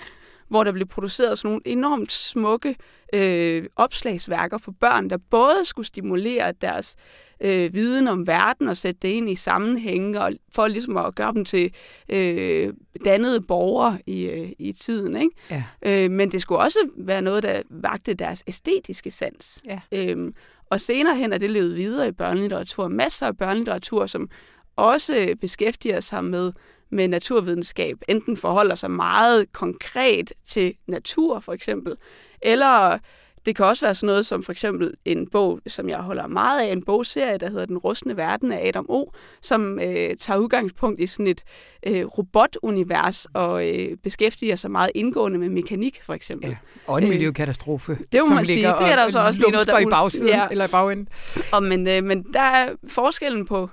[0.49, 2.77] hvor der blev produceret sådan nogle enormt smukke
[3.13, 6.97] øh, opslagsværker for børn, der både skulle stimulere deres
[7.41, 11.33] øh, viden om verden og sætte det ind i sammenhænge, og for ligesom at gøre
[11.35, 11.75] dem til
[12.09, 12.73] øh,
[13.05, 15.17] dannede borgere i, øh, i tiden.
[15.17, 15.35] Ikke?
[15.51, 15.65] Ja.
[15.83, 19.63] Øh, men det skulle også være noget, der vagte deres æstetiske sans.
[19.67, 19.81] Ja.
[19.93, 20.33] Øh,
[20.71, 22.89] og senere hen er det levet videre i børnelitteratur.
[22.89, 24.29] Masser af børnelitteratur, som
[24.77, 26.53] også beskæftiger sig med,
[26.91, 27.97] med naturvidenskab.
[28.09, 31.97] Enten forholder sig meget konkret til natur, for eksempel,
[32.43, 32.99] eller
[33.49, 36.61] det kan også være sådan noget som for eksempel en bog, som jeg holder meget
[36.61, 41.01] af, en bogserie, der hedder Den rustne verden af Adam O., som øh, tager udgangspunkt
[41.01, 41.43] i sådan et
[41.87, 46.51] øh, robotunivers og øh, beskæftiger sig meget indgående med mekanik, for eksempel.
[46.51, 46.57] Ja,
[46.87, 47.99] og en øh, miljøkatastrofe.
[48.13, 48.67] Det må man sige.
[48.67, 49.79] Det er der så også noget, der...
[49.79, 50.47] i bagsiden, ja.
[50.51, 51.09] eller i bagenden.
[51.53, 53.71] Og, men, øh, men der er forskellen på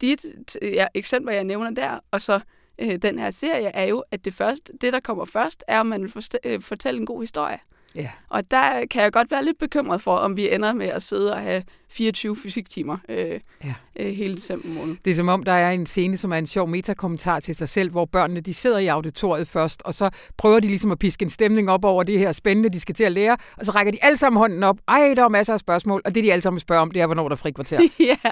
[0.00, 0.26] dit
[0.62, 2.40] ja, eksempler, jeg nævner der, og så
[2.78, 5.86] øh, den her serie, er jo, at det, første, det, der kommer først, er, at
[5.86, 6.12] man vil
[6.44, 7.58] øh, fortælle en god historie.
[7.96, 8.10] Ja.
[8.28, 11.32] Og der kan jeg godt være lidt bekymret for, om vi ender med at sidde
[11.32, 13.74] og have 24 fysiktimer øh, ja.
[14.00, 14.96] øh, hele december måned.
[15.04, 17.68] Det er som om, der er en scene, som er en sjov metakommentar til sig
[17.68, 21.22] selv, hvor børnene de sidder i auditoriet først, og så prøver de ligesom at piske
[21.22, 23.92] en stemning op over det her spændende, de skal til at lære, og så rækker
[23.92, 24.78] de alle sammen hånden op.
[24.88, 27.06] Ej, der er masser af spørgsmål, og det de alle sammen spørger om, det er,
[27.06, 27.80] hvornår der er frikvarter.
[28.00, 28.30] ja,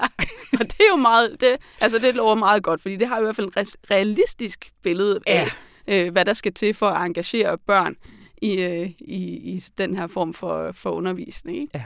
[0.53, 3.23] og det er jo meget, det, altså det lover meget godt, fordi det har i
[3.23, 5.49] hvert fald et realistisk billede af,
[5.89, 6.07] ja.
[6.07, 7.97] øh, hvad der skal til for at engagere børn
[8.43, 9.25] i, øh, i,
[9.55, 11.57] i den her form for, for undervisning.
[11.57, 11.71] Ikke?
[11.75, 11.85] Ja.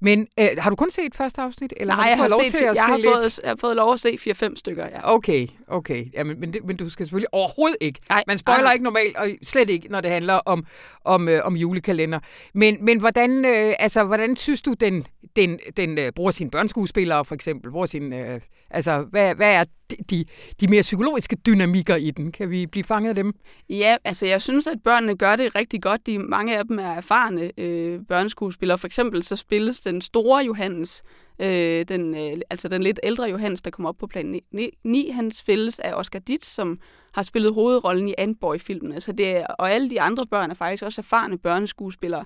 [0.00, 1.72] Men øh, har du kun set første afsnit?
[1.76, 3.56] Eller Nej, har jeg har, fået lov set, til at jeg, har fået, jeg har
[3.56, 4.18] fået lov at se
[4.48, 5.14] 4-5 stykker, ja.
[5.14, 6.06] Okay, okay.
[6.14, 8.00] Ja, men, men, det, men du skal selvfølgelig overhovedet ikke.
[8.08, 8.72] Nej, Man spoiler nej.
[8.72, 10.66] ikke normalt, og slet ikke, når det handler om,
[11.04, 12.18] om, øh, om julekalender.
[12.54, 17.24] Men, men hvordan, øh, altså, hvordan synes du, den, den, den øh, bruger sine børneskuespillere
[17.24, 17.70] for eksempel?
[17.70, 19.64] Bruger sin, øh, altså, hvad, hvad er
[20.10, 20.24] de,
[20.60, 22.32] de mere psykologiske dynamikker i den?
[22.32, 23.32] Kan vi blive fanget af dem?
[23.70, 26.06] Ja, altså jeg synes, at børnene gør det rigtig godt.
[26.06, 28.78] De, mange af dem er erfarne øh, børneskuespillere.
[28.78, 31.02] For eksempel så spilles den store Johannes,
[31.38, 34.40] øh, den, øh, altså den lidt ældre Johannes, der kommer op på plan
[34.84, 36.76] 9, han spilles af Oscar Ditz, som
[37.14, 39.00] har spillet hovedrollen i Antboy-filmene.
[39.00, 42.24] Så det og alle de andre børn er faktisk også erfarne børneskuespillere.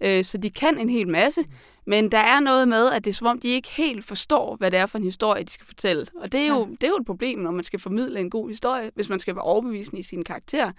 [0.00, 1.44] Øh, så de kan en hel masse,
[1.86, 4.70] men der er noget med, at det er som om, de ikke helt forstår, hvad
[4.70, 6.06] det er for en historie, de skal fortælle.
[6.20, 8.48] Og det er jo, det er jo et problem, når man skal formidle en god
[8.48, 10.72] historie, hvis man skal være overbevisende i sine karakterer.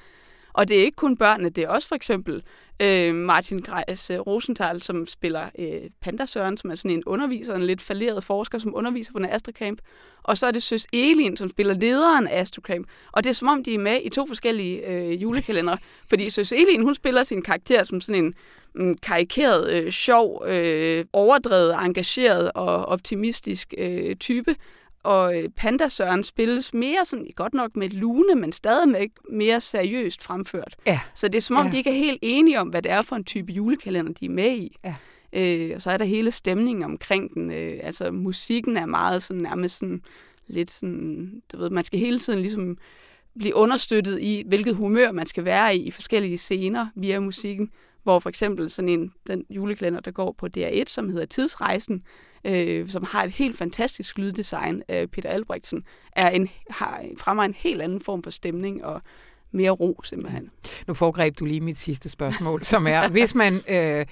[0.54, 2.44] Og det er ikke kun børnene, det er også for eksempel
[2.80, 7.56] øh, Martin Greis øh, Rosenthal, som spiller øh, Panda Søren, som er sådan en underviser,
[7.56, 9.80] en lidt falderet forsker, som underviser på en Astrocamp.
[10.24, 12.88] Og så er det Søs Elin, som spiller lederen af Astrocamp.
[13.12, 15.78] Og det er som om, de er med i to forskellige øh, julekalendere.
[16.10, 18.34] Fordi Søs Elin, hun spiller sin karakter som sådan en
[18.76, 24.56] mm, karikeret, øh, sjov, øh, overdrevet, engageret og optimistisk øh, type.
[25.06, 30.24] Og øh, Panda Søren spilles mere sådan, godt nok med lune, men stadig mere seriøst
[30.24, 30.76] fremført.
[30.86, 31.00] Ja.
[31.16, 31.72] Så det er som om, Ja.
[31.72, 34.30] de ikke er helt enige om, hvad det er for en type julekalender, de er
[34.30, 34.76] med i.
[34.86, 34.96] Ja.
[35.34, 37.52] Øh, og så er der hele stemningen omkring den.
[37.52, 40.02] Øh, altså musikken er meget sådan, nærmest sådan,
[40.48, 42.78] lidt sådan, du ved, man skal hele tiden ligesom
[43.40, 47.70] blive understøttet i, hvilket humør man skal være i i forskellige scener via musikken.
[48.04, 52.04] Hvor for eksempel sådan en den julekalender, der går på DR1, som hedder Tidsrejsen,
[52.46, 55.84] øh, som har et helt fantastisk lyddesign af Peter Albrechtsen,
[56.16, 59.02] er en, har, fremmer en helt anden form for stemning og
[59.52, 60.50] mere ro simpelthen.
[60.88, 64.06] Nu foregreb du lige mit sidste spørgsmål, som er, hvis man øh,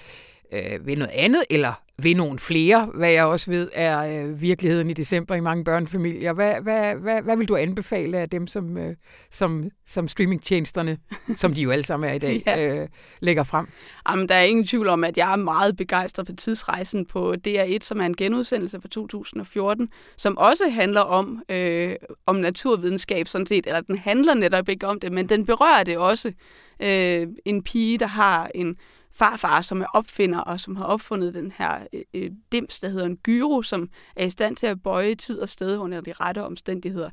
[0.54, 4.89] øh, vil noget andet, eller vil nogle flere, hvad jeg også ved er øh, virkeligheden
[4.89, 8.77] i december i mange børnefamilier, hvad, hvad, hvad, hvad vil du anbefale af dem, som,
[8.77, 8.95] øh,
[9.32, 10.97] som, som streamingtjenesterne,
[11.36, 12.82] som de jo alle sammen er i dag, Ja.
[12.82, 12.88] øh,
[13.19, 13.67] lægger frem?
[14.10, 17.77] Jamen, der er ingen tvivl om, at jeg er meget begejstret for tidsrejsen på DR1,
[17.82, 23.67] som er en genudsendelse fra 2014, som også handler om, øh, om naturvidenskab sådan set,
[23.67, 26.32] eller den handler netop ikke om det, men den berører det også.
[26.79, 28.75] Øh, en pige, der har en
[29.13, 33.06] farfar, som er opfinder, og som har opfundet den her øh, øh, dims, der hedder
[33.06, 36.43] en gyro, som er i stand til at bøje tid og sted under de rette
[36.43, 37.10] omstændigheder.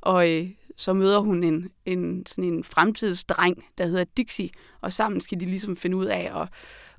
[0.00, 5.20] Og øh, så møder hun en, en, sådan en fremtidsdreng, der hedder Dixie, og sammen
[5.20, 6.48] skal de ligesom finde ud af at,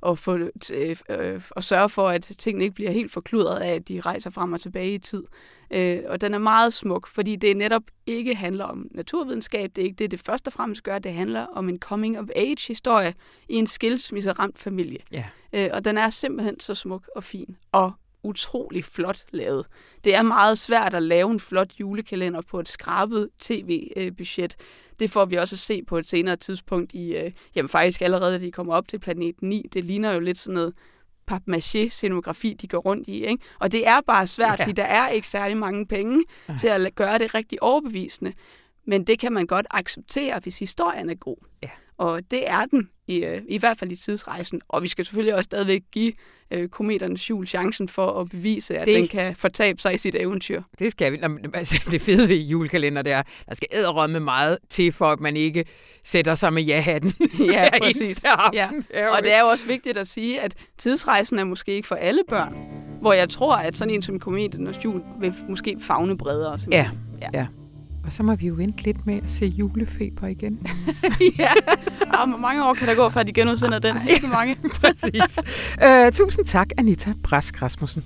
[0.08, 0.38] at, få,
[0.74, 4.30] øh, øh, at sørge for, at tingene ikke bliver helt forkludret af, at de rejser
[4.30, 5.24] frem og tilbage i tid.
[5.72, 9.86] Øh, og den er meget smuk, fordi det netop ikke handler om naturvidenskab, det er
[9.86, 13.14] ikke det, det først og fremmest gør, det handler om en coming-of-age-historie
[13.50, 15.00] i en skilsmisseramt familie.
[15.12, 15.26] Ja.
[15.54, 17.92] Øh, og den er simpelthen så smuk og fin, og
[18.24, 19.66] utrolig flot lavet.
[20.04, 24.56] Det er meget svært at lave en flot julekalender på et skrabet tv-budget.
[25.00, 28.32] Det får vi også at se på et senere tidspunkt i, øh, jamen faktisk allerede,
[28.40, 29.66] da de kommer op til planet 9.
[29.74, 30.74] Det ligner jo lidt sådan noget
[31.32, 33.26] papmaché-scenografi, de går rundt i.
[33.26, 33.44] Ikke?
[33.60, 34.56] Og det er bare svært, Ja.
[34.60, 34.64] ja.
[34.64, 36.58] fordi der er ikke særlig mange penge Nej.
[36.58, 38.34] til at gøre det rigtig overbevisende.
[38.88, 41.38] Men det kan man godt acceptere, hvis historien er god.
[41.64, 41.70] Ja.
[42.00, 44.62] Og det er den, i, øh, i hvert fald i tidsrejsen.
[44.70, 46.12] Og vi skal selvfølgelig også stadigvæk give
[46.52, 50.16] øh, kometernes jul chancen for at bevise, at Det- den kan fortabe sig i sit
[50.16, 50.62] eventyr.
[50.80, 51.18] Det skal vi.
[51.18, 55.06] Nå, men, altså, det fede ved julekalender, det er, der skal æderrømme meget til, for
[55.06, 55.66] at man ikke
[56.04, 57.14] sætter sig med ja-hatten.
[57.54, 58.24] Ja, præcis.
[58.54, 58.68] Ja.
[59.18, 62.22] Og det er jo også vigtigt at sige, at tidsrejsen er måske ikke for alle
[62.30, 62.56] børn.
[63.02, 66.52] Hvor jeg tror, at sådan en som kometernes jul vil måske fagne bredere.
[66.52, 67.00] Ja, simpelthen.
[67.22, 67.30] ja.
[67.34, 67.48] ja.
[68.10, 70.60] Og så må vi jo vente lidt med at se julefeber igen.
[71.40, 71.44] ja.
[71.44, 72.26] ja.
[72.26, 73.98] Hvor mange år kan der gå, før de genudsender den?
[74.10, 74.56] Ikke mange.
[74.82, 75.40] Præcis.
[75.86, 78.04] Uh, tusind tak, Anita Brask Rasmussen.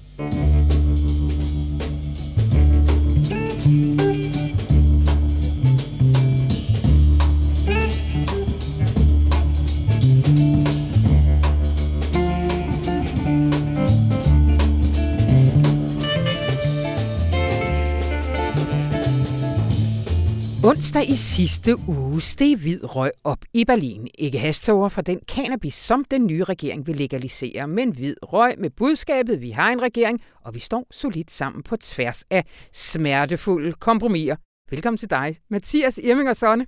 [20.73, 24.07] Onsdag i sidste uge steg hvid røg op i Berlin.
[24.17, 28.69] Ikke hasttoger for den cannabis, som den nye regering vil legalisere, men hvid røg med
[28.69, 34.35] budskabet, vi har en regering, og vi står solidt sammen på tværs af smertefulde kompromiser.
[34.71, 36.65] Velkommen til dig, Mathias Irming og Sonne.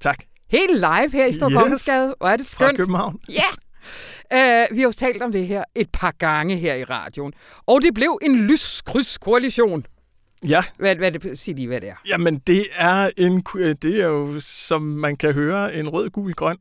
[0.00, 0.18] Tak.
[0.50, 2.14] Helt live her i Storkongensgade.
[2.18, 2.76] Hvor er det Fra skønt.
[2.76, 3.20] København.
[3.28, 3.48] Ja!
[4.34, 7.32] Uh, vi har jo talt om det her et par gange her i radioen.
[7.66, 9.84] Og det blev en lyskryds koalition.
[10.48, 10.64] Ja.
[10.78, 11.94] Hvad, hvad det, sig lige, hvad det er.
[12.08, 13.40] Jamen, det er, en,
[13.82, 16.58] det er jo, som man kan høre, en rød-gul-grøn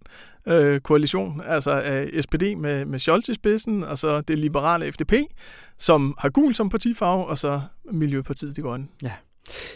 [0.47, 5.13] øh, koalition, altså af SPD med, med Scholz i spidsen, og så det liberale FDP,
[5.77, 7.61] som har gul som partifarve, og så
[7.91, 8.87] Miljøpartiet De Grønne.
[9.01, 9.11] Ja.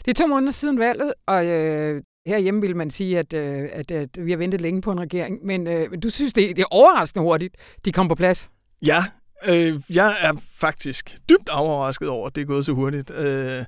[0.06, 3.92] Det er to måneder siden valget, og øh, herhjemme vil man sige, at, øh, at,
[3.92, 6.68] at vi har ventet længe på en regering, men øh, du synes, det, det er
[6.72, 8.52] overraskende hurtigt, de kom på plads?
[8.86, 9.04] Ja,
[9.48, 13.12] øh, jeg er faktisk dybt overrasket over, at det er gået så hurtigt.
[13.12, 13.66] Øh,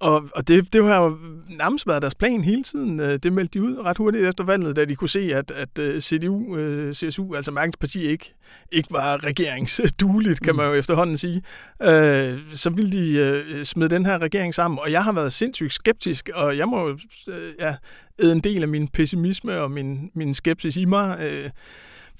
[0.00, 1.18] og, og det, det har jo
[1.48, 3.00] nærmest været deres plan hele tiden.
[3.00, 5.78] Øh, det meldte de ud ret hurtigt efter valget, da de kunne se, at, at
[5.78, 8.34] øh, CDU, øh, CSU, altså Mærkens Parti, ikke,
[8.72, 11.42] ikke var regeringsdueligt, kan man jo efterhånden sige.
[12.54, 14.78] Så ville de smide den her regering sammen.
[14.78, 16.98] Og jeg har været sindssygt skeptisk, og jeg må
[17.58, 17.74] ja,
[18.22, 21.30] æde en del af min pessimisme og min, min skepsis i mig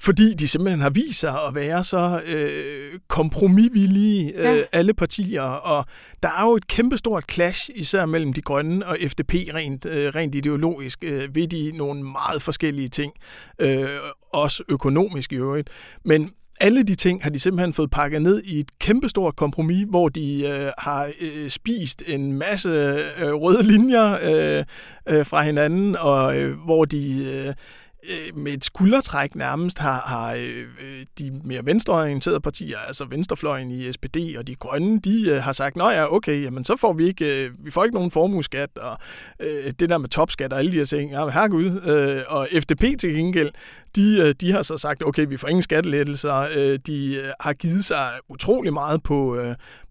[0.02, 4.62] fordi de simpelthen har vist sig at være så øh, kompromisvillige, øh, ja.
[4.72, 5.42] alle partier.
[5.42, 5.86] Og
[6.22, 10.34] der er jo et kæmpestort clash, især mellem de grønne og FDP, rent, øh, rent
[10.34, 13.12] ideologisk, øh, ved de nogle meget forskellige ting.
[13.58, 13.88] Øh,
[14.32, 15.70] også økonomisk i øvrigt.
[16.04, 20.08] Men alle de ting har de simpelthen fået pakket ned i et kæmpestort kompromis, hvor
[20.08, 22.68] de øh, har øh, spist en masse
[23.18, 24.64] øh, røde linjer øh,
[25.08, 27.24] øh, fra hinanden, og øh, hvor de...
[27.24, 27.54] Øh,
[28.08, 33.70] Øh, med et skuldertræk nærmest har, har øh, øh de mere venstreorienterede partier, altså venstrefløjen
[33.70, 36.92] i SPD og de grønne, de øh, har sagt, nå ja, okay, jamen så får
[36.92, 38.96] vi ikke, øh, vi får ikke nogen formueskat, og
[39.40, 43.00] øh, det der med topskat og alle de her ting, ja, herregud, øh, og FDP
[43.00, 43.50] til gengæld,
[43.96, 46.46] de, øh, de har så sagt, okay, vi får ingen skattelettelser.
[46.56, 49.40] Øh, de øh, har givet sig utrolig meget på,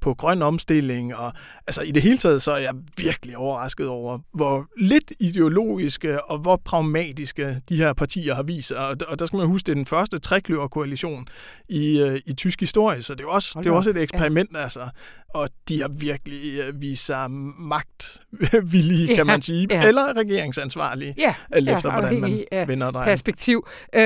[0.01, 1.33] på grøn omstilling, og
[1.67, 6.37] altså i det hele taget, så er jeg virkelig overrasket over, hvor lidt ideologiske og
[6.37, 9.75] hvor pragmatiske de her partier har vist Og, og der skal man huske, det er
[9.75, 11.27] den første trekløverkoalition
[11.69, 14.59] i, i tysk historie, så det er også, det er også et eksperiment, ja.
[14.59, 14.89] altså.
[15.33, 19.87] Og de har virkelig vist sig magtvillige, kan ja, man sige, ja.
[19.87, 23.05] eller regeringsansvarlige, ja, alt efter, ja, hvordan man vender dig.
[23.05, 23.67] Perspektiv.
[23.95, 24.01] Øh,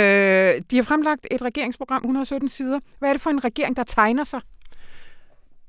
[0.72, 2.80] de har fremlagt et regeringsprogram, 117 sider.
[3.00, 4.42] Hvad er det for en regering, der tegner sig?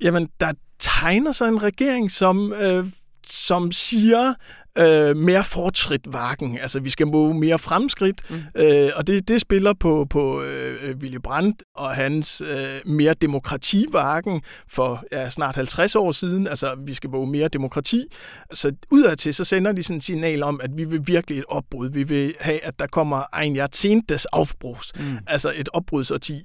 [0.01, 2.85] Jamen, der tegner sig en regering, som, øh,
[3.27, 4.33] som siger,
[4.77, 6.57] øh, mere fortrit vakken.
[6.57, 8.35] Altså, vi skal måge mere fremskridt, mm.
[8.55, 14.41] øh, og det, det spiller på, på øh, Willy Brandt og hans øh, mere demokrativakken
[14.67, 16.47] for ja, snart 50 år siden.
[16.47, 18.05] Altså, vi skal måge mere demokrati.
[18.53, 21.89] Så udadtil, så sender de sådan et signal om, at vi vil virkelig et opbrud.
[21.89, 25.17] Vi vil have, at der kommer en jahrzehntes Aufbruchs, mm.
[25.27, 26.43] altså et opbrudsårti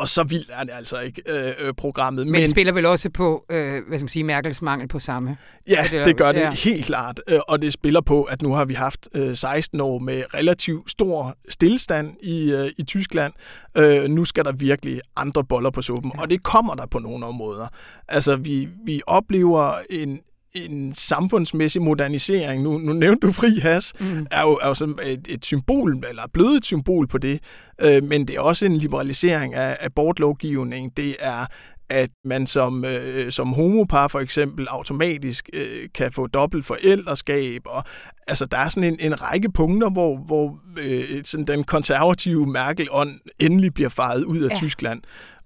[0.00, 2.26] og så vildt er det altså ikke øh, øh, programmet.
[2.26, 4.98] Men, men det spiller vel også på, øh, hvad skal man sige, Merkels mangel på
[4.98, 5.36] samme?
[5.68, 6.50] Ja, det, det gør det ja.
[6.50, 7.20] helt klart.
[7.28, 10.90] Øh, og det spiller på, at nu har vi haft øh, 16 år med relativt
[10.90, 13.32] stor stillestand i, øh, i Tyskland.
[13.76, 16.20] Øh, nu skal der virkelig andre boller på suppen, ja.
[16.20, 17.66] og det kommer der på nogle områder.
[18.08, 20.20] Altså, vi, vi oplever en,
[20.54, 24.26] en samfundsmæssig modernisering, nu, nu nævnte du fri has, mm.
[24.30, 27.40] er jo, er jo et, et symbol, eller blevet et symbol på det,
[27.80, 31.46] øh, men det er også en liberalisering af abortlovgivning, det er
[31.90, 37.62] at man som, øh, som homopar for eksempel automatisk øh, kan få dobbelt forældreskab.
[37.66, 37.84] Og,
[38.26, 43.20] altså, der er sådan en, en række punkter, hvor, hvor øh, sådan den konservative Merkel-ånd
[43.38, 44.54] endelig bliver faret ud af ja.
[44.54, 45.02] Tyskland.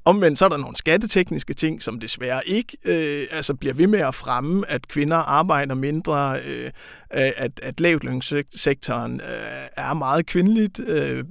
[0.07, 3.99] Omvendt så er der nogle skattetekniske ting, som desværre ikke øh, altså bliver ved med
[3.99, 6.71] at fremme, at kvinder arbejder mindre, øh,
[7.11, 11.25] at, at lavtlønssektoren øh, er meget kvindeligt øh,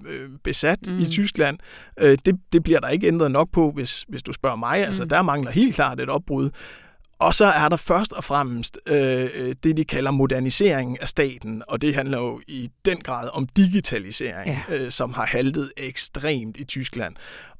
[0.43, 0.99] besat mm.
[0.99, 1.57] i Tyskland.
[1.99, 4.85] Øh, det, det bliver der ikke ændret nok på, hvis, hvis du spørger mig.
[4.85, 5.09] Altså, mm.
[5.09, 6.49] der mangler helt klart et opbrud.
[7.19, 11.81] Og så er der først og fremmest øh, det, de kalder modernisering af staten, og
[11.81, 14.75] det handler jo i den grad om digitalisering, ja.
[14.75, 17.15] øh, som har haltet ekstremt i Tyskland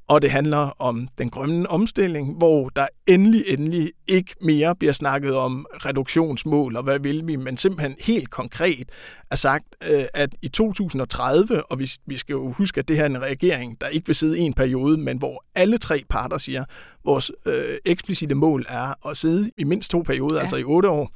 [0.08, 5.36] og det handler om den grønne omstilling, hvor der endelig, endelig ikke mere bliver snakket
[5.36, 8.88] om reduktionsmål og hvad vil vi, men simpelthen helt konkret
[9.30, 13.02] er sagt, øh, at i 2030, og vi, vi skal jo huske, at det her
[13.02, 16.38] er en regering, der ikke vil sidde i en periode, men hvor alle tre parter
[16.38, 16.68] siger, at
[17.04, 20.40] vores øh, eksplicite mål er at sidde i mindst to perioder, ja.
[20.40, 21.10] altså i otte år,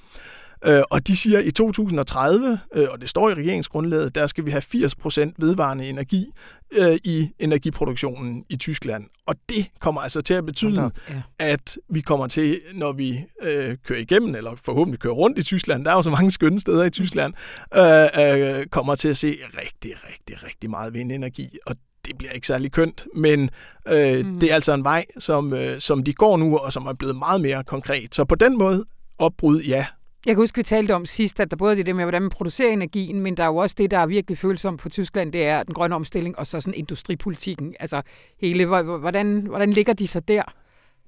[0.64, 4.46] Øh, og de siger, at i 2030, øh, og det står i regeringsgrundlaget, der skal
[4.46, 6.26] vi have 80% vedvarende energi
[6.72, 9.04] øh, i energiproduktionen i Tyskland.
[9.26, 11.14] Og det kommer altså til at betyde, ja.
[11.38, 15.84] at vi kommer til, når vi øh, kører igennem, eller forhåbentlig kører rundt i Tyskland,
[15.84, 17.34] der er jo så mange skønne steder i Tyskland,
[17.76, 21.58] øh, øh, kommer til at se rigtig, rigtig, rigtig meget vindenergi.
[21.66, 23.50] Og det bliver ikke særlig kønt, men
[23.88, 24.40] øh, mm.
[24.40, 27.16] det er altså en vej, som, øh, som de går nu, og som er blevet
[27.16, 28.14] meget mere konkret.
[28.14, 28.84] Så på den måde,
[29.18, 29.86] opbrud, ja,
[30.26, 32.30] jeg kan huske, vi talte om sidst, at der både er det med, hvordan man
[32.30, 35.46] producerer energien, men der er jo også det, der er virkelig følsomt for Tyskland, det
[35.46, 37.74] er den grønne omstilling og så sådan industripolitikken.
[37.80, 38.02] Altså
[38.40, 40.42] hele, hvordan, hvordan ligger de så der?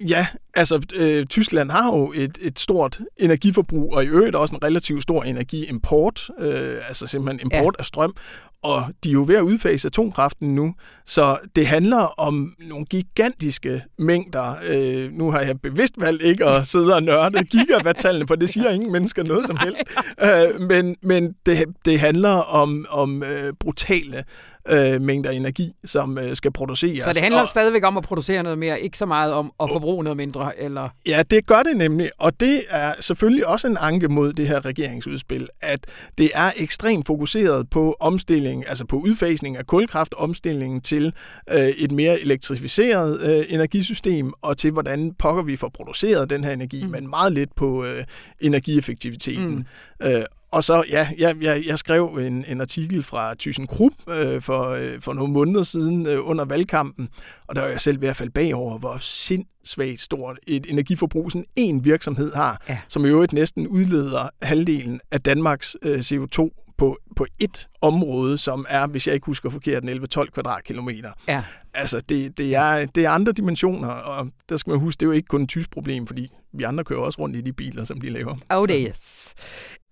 [0.08, 4.64] Ja, altså øh, Tyskland har jo et, et stort energiforbrug, og i øvrigt også en
[4.64, 7.80] relativt stor energiimport, øh, altså simpelthen import ja.
[7.80, 8.14] af strøm,
[8.62, 10.74] og de er jo ved at udfase atomkraften nu,
[11.06, 14.54] så det handler om nogle gigantiske mængder.
[14.68, 18.70] Øh, nu har jeg bevidst valgt ikke at sidde og nørde gigawatt-tallene, for det siger
[18.70, 19.82] ingen mennesker noget som helst.
[20.22, 24.24] Øh, men men det, det handler om, om øh, brutale
[24.70, 27.04] øh, mængder energi, som øh, skal produceres.
[27.04, 29.68] Så det handler og, stadigvæk om at producere noget mere, ikke så meget om at
[29.72, 30.60] forbruge noget mindre?
[30.60, 30.88] Eller?
[31.06, 34.64] Ja, det gør det nemlig, og det er selvfølgelig også en anke mod det her
[34.64, 35.80] regeringsudspil, at
[36.18, 41.12] det er ekstremt fokuseret på omstilling, altså på udfasning af kulkraft, omstillingen til
[41.52, 46.52] øh, et mere elektrificeret øh, energisystem, og til hvordan pokker vi får produceret den her
[46.52, 46.90] energi, mm.
[46.90, 48.04] men meget lidt på øh,
[48.40, 49.66] energieffektiviteten.
[50.00, 50.06] Mm.
[50.06, 54.42] Øh, og så, ja, jeg, jeg, jeg skrev en, en artikel fra Thyssen Krupp øh,
[54.42, 57.08] for, øh, for nogle måneder siden øh, under valgkampen,
[57.48, 61.46] og der var jeg selv ved at falde bagover, hvor sindssygt stort et energiforbrug sådan
[61.56, 62.78] en virksomhed har, ja.
[62.88, 68.66] som i øvrigt næsten udleder halvdelen af Danmarks øh, CO2 på, på et område, som
[68.68, 71.10] er, hvis jeg ikke husker forkert, 11-12 kvadratkilometer.
[71.28, 71.44] Ja.
[71.74, 75.08] Altså, det, det, er, det er andre dimensioner, og der skal man huske, det er
[75.08, 77.84] jo ikke kun et tysk problem, fordi vi andre kører også rundt i de biler,
[77.84, 78.36] som de laver.
[78.50, 79.34] Oh, det yes.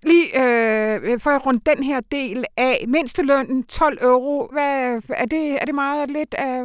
[0.02, 5.52] Lige øh, for at runde den her del af mindstelønnen, 12 euro, hvad, er, det,
[5.60, 6.64] er det meget lidt af...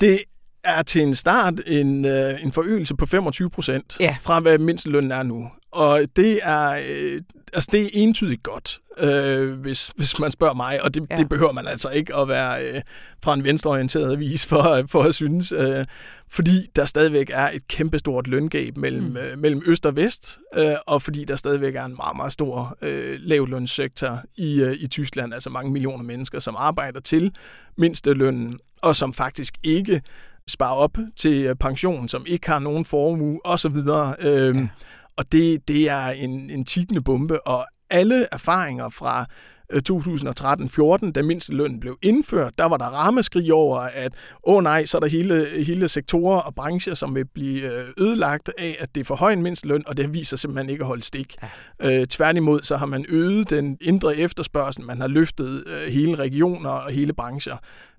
[0.00, 0.20] Det
[0.64, 4.16] er til en start en, øh, en forøgelse på 25 procent ja.
[4.22, 5.48] fra, hvad mindstelønnen er nu.
[5.74, 7.22] Og det er, øh,
[7.52, 11.16] altså det er entydigt godt, øh, hvis, hvis man spørger mig, og det, ja.
[11.16, 12.80] det behøver man altså ikke at være øh,
[13.24, 15.84] fra en venstreorienteret avis for, for at synes, øh,
[16.28, 19.16] fordi der stadigvæk er et kæmpestort løngab mellem, mm.
[19.16, 22.76] øh, mellem øst og vest, øh, og fordi der stadigvæk er en meget, meget stor
[22.82, 27.34] øh, lavlønssektor i, øh, i Tyskland, altså mange millioner mennesker, som arbejder til
[27.76, 30.02] mindstelønnen, og som faktisk ikke
[30.48, 33.76] sparer op til øh, pension, som ikke har nogen formue osv.,
[34.20, 34.68] øh, ja
[35.16, 39.26] og det, det er en, en tikkende bombe, og alle erfaringer fra
[39.72, 44.12] 2013-14, øh, da mindstelønnen blev indført, der var der rammeskrig over, at
[44.44, 48.50] åh nej, så er der hele, hele sektorer og brancher, som vil blive øh, ødelagt
[48.58, 51.02] af, at det er for høj en mindsteløn, og det viser simpelthen ikke at holde
[51.02, 51.36] stik.
[51.82, 52.00] Ja.
[52.00, 56.70] Øh, tværtimod, så har man øget den indre efterspørgsel, man har løftet øh, hele regioner
[56.70, 57.56] og hele brancher.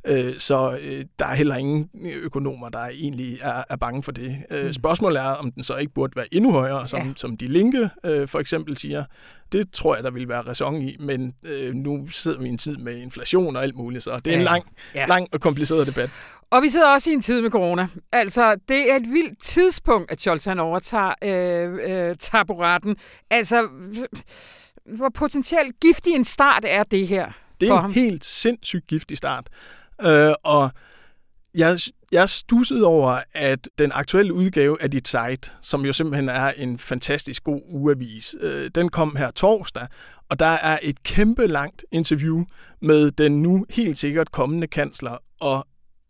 [0.08, 4.38] Øh, så øh, der er heller ingen økonomer, der egentlig er, er bange for det.
[4.52, 4.74] Øh, mm.
[4.74, 7.14] Spørgsmålet er, om den så ikke burde være endnu højere, som, ja.
[7.16, 9.04] som de linke øh, for eksempel siger.
[9.52, 12.58] Det tror jeg, der vil være ræson i, men øh, nu sidder vi i en
[12.58, 14.38] tid med inflation og alt muligt, så det er ja.
[14.38, 14.64] en lang,
[14.96, 15.06] ja.
[15.06, 16.10] lang og kompliceret debat.
[16.50, 17.88] Og vi sidder også i en tid med corona.
[18.12, 22.96] Altså, det er et vildt tidspunkt, at Scholz han overtager øh, øh, taburetten.
[23.30, 23.68] Altså,
[24.96, 27.32] hvor potentielt giftig en start er det her
[27.62, 29.48] Det er en helt sindssygt giftig start.
[30.02, 30.72] Øh, og
[31.56, 31.80] jeg,
[32.12, 36.78] jeg stussede over, at den aktuelle udgave af dit site, som jo simpelthen er en
[36.78, 39.88] fantastisk god ugeavis, øh, den kom her torsdag,
[40.30, 42.44] og der er et kæmpe langt interview
[42.82, 45.68] med den nu helt sikkert kommende kansler, og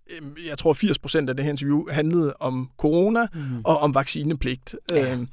[0.10, 3.62] øh, jeg tror 80 procent af det her interview handlede om corona mm.
[3.64, 4.76] og om vaccinepligt.
[4.92, 5.16] Ja.
[5.16, 5.28] Øh,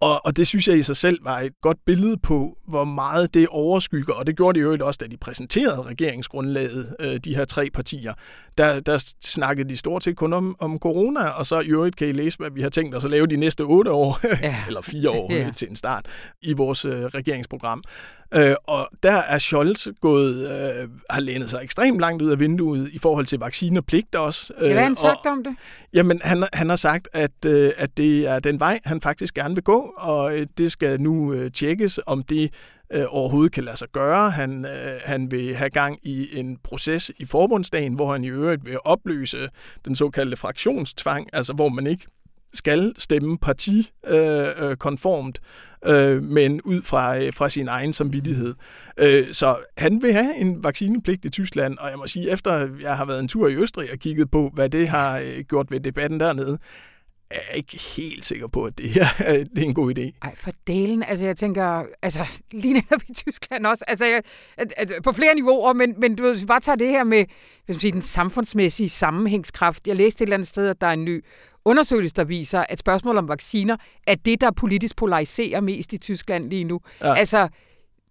[0.00, 3.34] og, og det synes jeg i sig selv var et godt billede på, hvor meget
[3.34, 7.44] det overskygger, og det gjorde de jo også, da de præsenterede regeringsgrundlaget, øh, de her
[7.44, 8.12] tre partier.
[8.58, 12.08] Der, der snakkede de stort set kun om, om corona, og så i øvrigt kan
[12.08, 14.56] I læse, hvad vi har tænkt os at lave de næste otte år, ja.
[14.68, 15.50] eller fire år ja.
[15.50, 16.06] til en start,
[16.42, 17.82] i vores øh, regeringsprogram.
[18.34, 22.88] Øh, og der er Scholz gået, øh, har lænet sig ekstremt langt ud af vinduet
[22.92, 24.52] i forhold til vaccinepligt også.
[24.58, 25.54] Øh, Hvad har han sagt og, om det?
[25.94, 29.54] Jamen, han, han har sagt, at, øh, at det er den vej, han faktisk gerne
[29.54, 32.52] vil gå, og øh, det skal nu øh, tjekkes, om det
[32.92, 34.30] øh, overhovedet kan lade sig gøre.
[34.30, 38.64] Han, øh, han vil have gang i en proces i forbundsdagen, hvor han i øvrigt
[38.64, 39.48] vil opløse
[39.84, 42.06] den såkaldte fraktionstvang, altså hvor man ikke
[42.54, 45.40] skal stemme partikonformt,
[45.86, 48.54] øh, øh, øh, men ud fra, øh, fra sin egen samvittighed.
[48.98, 52.96] Øh, så han vil have en vaccinepligt i Tyskland, og jeg må sige, efter jeg
[52.96, 55.80] har været en tur i Østrig og kigget på, hvad det har øh, gjort ved
[55.80, 56.58] debatten dernede,
[57.30, 59.04] er jeg ikke helt sikker på, at det her
[59.54, 60.18] det er en god idé.
[60.22, 61.02] Ej, for delen.
[61.02, 62.20] Altså, jeg tænker, altså,
[62.62, 64.22] lige netop i Tyskland også, altså, jeg,
[64.56, 67.04] at, at, på flere niveauer, men, men du ved, hvis vi bare tager det her
[67.04, 67.24] med
[67.66, 69.88] hvis man siger, den samfundsmæssige sammenhængskraft.
[69.88, 71.24] Jeg læste et eller andet sted, at der er en ny
[71.64, 76.50] undersøgelse, der viser, at spørgsmål om vacciner er det, der politisk polariserer mest i Tyskland
[76.50, 76.80] lige nu.
[77.02, 77.14] Ja.
[77.14, 77.48] Altså,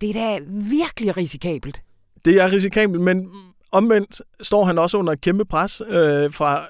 [0.02, 1.82] det er da virkelig risikabelt.
[2.26, 3.32] Det er risikabelt, men
[3.72, 6.68] omvendt står han også under et kæmpe pres øh, fra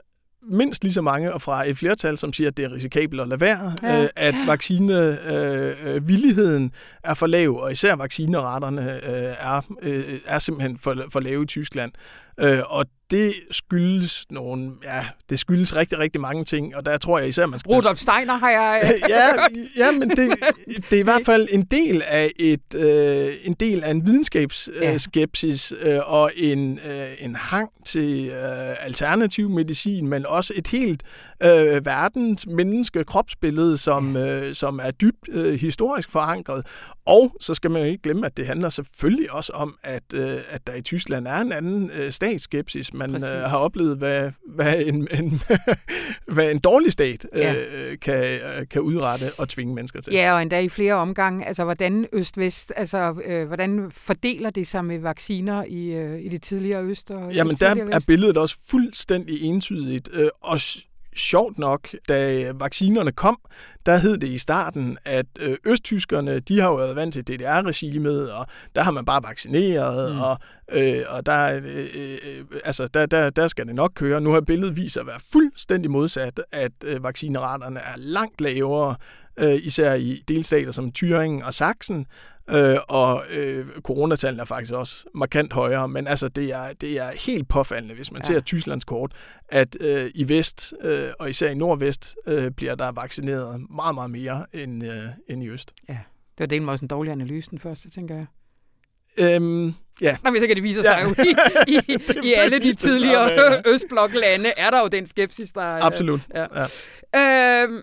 [0.50, 3.28] mindst lige så mange, og fra et flertal, som siger, at det er risikabelt at
[3.28, 4.04] lade være, ja.
[4.04, 6.70] øh, at vaccinevilligheden øh,
[7.04, 11.46] er for lav, og især vaccineretterne øh, er, øh, er simpelthen for, for lave i
[11.46, 11.92] Tyskland.
[12.40, 17.20] Øh, og det skyldes nogle, ja, det skyldes rigtig, rigtig mange ting, og der tror
[17.20, 17.70] jeg især, man skal...
[17.72, 19.00] Rudolf Steiner har jeg...
[19.10, 19.28] ja,
[19.78, 20.18] ja, men det,
[20.90, 25.74] det er i hvert fald en del af et øh, en del af en videnskabsskepsis
[25.82, 31.04] øh, og en, øh, en hang til øh, alternativ medicin, men også et helt
[31.44, 36.66] øh, verdens menneske kropsbillede, som, øh, som er dybt øh, historisk forankret.
[37.06, 40.40] Og så skal man jo ikke glemme, at det handler selvfølgelig også om, at, øh,
[40.50, 42.94] at der i Tyskland er en anden øh, statsskepsis.
[42.94, 45.42] Man øh, har oplevet, hvad, hvad, en, en,
[46.36, 47.54] hvad en dårlig stat øh, ja.
[48.02, 50.14] kan, øh, kan udrette og tvinge mennesker til.
[50.14, 51.46] Ja, og endda i flere omgange.
[51.46, 56.42] Altså, hvordan øst-vest, altså, øh, hvordan fordeler det sig med vacciner i, øh, i det
[56.42, 60.10] tidligere øst og Jamen, der er billedet også fuldstændig entydigt.
[60.14, 60.60] Øh, og
[61.16, 63.38] sjovt nok, da vaccinerne kom,
[63.86, 68.32] der hed det i starten, at øh, østtyskerne, de har jo været vant til DDR-regimet,
[68.32, 68.46] og
[68.76, 70.22] der har man bare vaccineret, mm.
[70.22, 70.38] og,
[70.72, 74.22] øh, og der, øh, øh, altså, der, der, der skal det nok køre.
[74.22, 78.96] Nu har billedet vist at være fuldstændig modsat, at øh, vaccineraterne er langt lavere,
[79.38, 82.08] øh, især i delstater som Thüringen og Sachsen,
[82.50, 87.12] Øh, og øh, coronatallene er faktisk også markant højere, men altså det er, det er
[87.12, 88.28] helt påfaldende, hvis man ja.
[88.28, 89.12] ser Tysklands kort,
[89.50, 94.12] at øh, i vest, øh, og især i nordvest, øh, bliver der vaccineret meget, meget
[94.12, 94.92] mere end, øh,
[95.28, 95.74] end i øst.
[95.90, 95.98] Ja,
[96.38, 98.26] det var det også en dårlig analyse den første, tænker jeg.
[99.18, 100.18] Øhm, ja.
[100.24, 101.24] Nå, men så kan det vise sig ja.
[101.24, 105.62] i, i, det, i alle de tidligere østbloklande, er der jo den skepsis, der...
[105.62, 106.22] Absolut.
[106.36, 106.46] Ja.
[107.14, 107.64] Ja.
[107.64, 107.82] Øhm,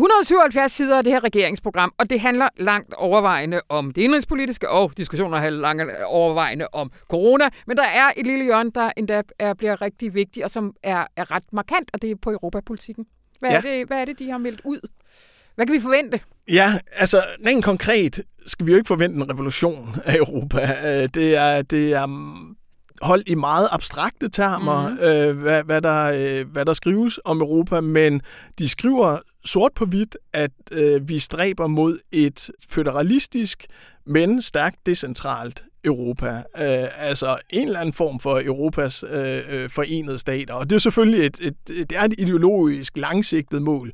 [0.00, 4.92] 177 sider af det her regeringsprogram, og det handler langt overvejende om det indrigspolitiske, og
[4.96, 9.54] diskussioner har langt overvejende om corona, men der er et lille hjørne, der endda er,
[9.54, 13.06] bliver rigtig vigtigt, og som er, er ret markant, og det er på europapolitikken.
[13.40, 13.56] Hvad, ja.
[13.56, 14.88] er det, hvad er det, de har meldt ud?
[15.54, 16.20] Hvad kan vi forvente?
[16.48, 20.60] Ja, altså rent konkret skal vi jo ikke forvente en revolution af Europa.
[20.60, 22.06] Øh, det er, det er
[23.00, 25.04] holdt i meget abstrakte termer, mm-hmm.
[25.04, 28.22] øh, hvad, hvad, der, øh, hvad der skrives om Europa, men
[28.58, 33.66] de skriver sort på hvidt, at øh, vi stræber mod et føderalistisk,
[34.06, 36.28] men stærkt decentralt Europa.
[36.36, 40.54] Øh, altså en eller anden form for Europas øh, øh forenede stater.
[40.54, 43.92] Og det er selvfølgelig et, et, et, det er et ideologisk langsigtet mål.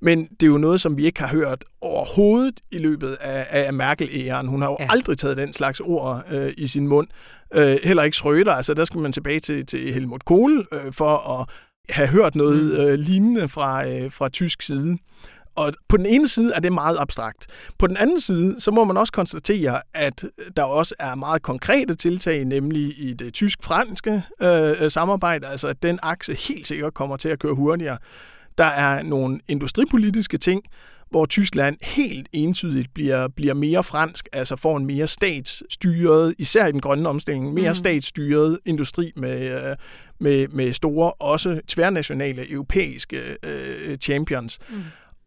[0.00, 3.72] Men det er jo noget, som vi ikke har hørt overhovedet i løbet af, af
[3.72, 4.46] Merkel-æren.
[4.46, 4.86] Hun har jo ja.
[4.90, 7.08] aldrig taget den slags ord øh, i sin mund.
[7.54, 8.50] Øh, heller ikke Schröder.
[8.50, 11.48] Altså, der skal man tilbage til, til Helmut Kohl øh, for at
[11.88, 12.84] have hørt noget mm.
[12.84, 14.98] øh, lignende fra, øh, fra tysk side.
[15.56, 17.46] Og på den ene side er det meget abstrakt.
[17.78, 20.24] På den anden side, så må man også konstatere, at
[20.56, 25.98] der også er meget konkrete tiltag, nemlig i det tysk-franske øh, samarbejde, altså at den
[26.02, 27.98] akse helt sikkert kommer til at køre hurtigere.
[28.58, 30.62] Der er nogle industripolitiske ting,
[31.14, 36.72] hvor Tyskland helt entydigt bliver, bliver mere fransk, altså får en mere statsstyret, især i
[36.72, 37.74] den grønne omstilling, mere mm.
[37.74, 39.76] statsstyret industri med, øh,
[40.18, 44.58] med, med store, også tværnationale europæiske øh, champions.
[44.70, 44.76] Mm.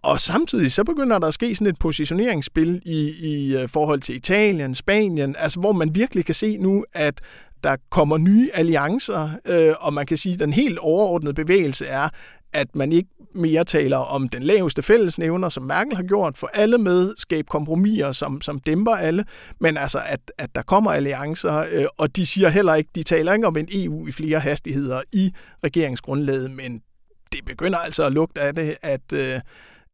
[0.02, 4.16] Og samtidig så begynder der at ske sådan et positioneringsspil i, i øh, forhold til
[4.16, 7.22] Italien, Spanien, altså hvor man virkelig kan se nu, at
[7.64, 12.10] der kommer nye alliancer, øh, og man kan sige, at den helt overordnede bevægelse er,
[12.54, 16.78] at man ikke mere taler om den laveste fællesnævner, som Merkel har gjort, for alle
[16.78, 19.26] med, skabe kompromiser, som, som dæmper alle,
[19.60, 23.34] men altså, at, at der kommer alliancer, øh, og de siger heller ikke, de taler
[23.34, 25.34] ikke om en EU i flere hastigheder i
[25.64, 26.82] regeringsgrundlaget, men
[27.32, 29.40] det begynder altså at lugte af det, at øh,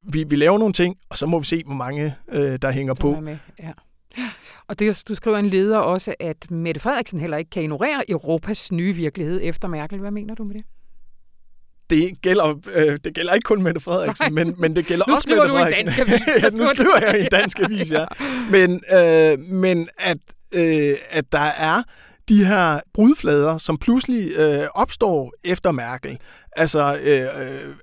[0.03, 2.93] vi, vi laver nogle ting, og så må vi se, hvor mange øh, der hænger
[2.93, 3.19] på.
[3.19, 3.37] Med.
[3.59, 3.71] Ja.
[4.67, 8.71] Og det, du skriver en leder også, at Mette Frederiksen heller ikke kan ignorere Europas
[8.71, 9.99] nye virkelighed efter Merkel.
[9.99, 10.63] Hvad mener du med det?
[11.89, 15.49] Det gælder, øh, det gælder ikke kun Mette Frederiksen, men, men det gælder også Mette
[15.49, 15.86] Frederiksen.
[15.86, 16.43] Nu skriver du i dansk avis.
[16.43, 18.05] ja, nu skriver jeg i dansk avis, ja.
[18.51, 20.17] Men, øh, men at,
[20.51, 21.84] øh, at der er
[22.29, 26.17] de her brudflader, som pludselig øh, opstår efter Merkel.
[26.55, 27.75] Altså, øh, øh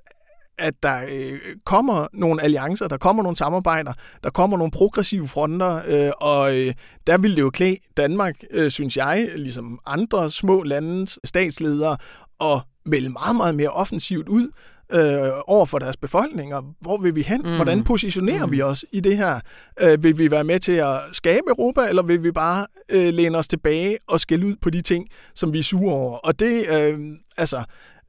[0.61, 3.93] at der øh, kommer nogle alliancer, der kommer nogle samarbejder,
[4.23, 6.73] der kommer nogle progressive fronter, øh, og øh,
[7.07, 11.97] der vil det jo klæde Danmark, øh, synes jeg, ligesom andre små landes statsledere,
[12.41, 14.49] at melde meget, meget mere offensivt ud
[14.93, 16.61] øh, over for deres befolkninger.
[16.81, 17.41] Hvor vil vi hen?
[17.41, 17.55] Mm.
[17.55, 18.51] Hvordan positionerer mm.
[18.51, 19.39] vi os i det her?
[19.81, 23.37] Øh, vil vi være med til at skabe Europa, eller vil vi bare øh, læne
[23.37, 26.17] os tilbage og skælde ud på de ting, som vi er sure over?
[26.17, 26.99] Og det, øh,
[27.37, 27.63] altså,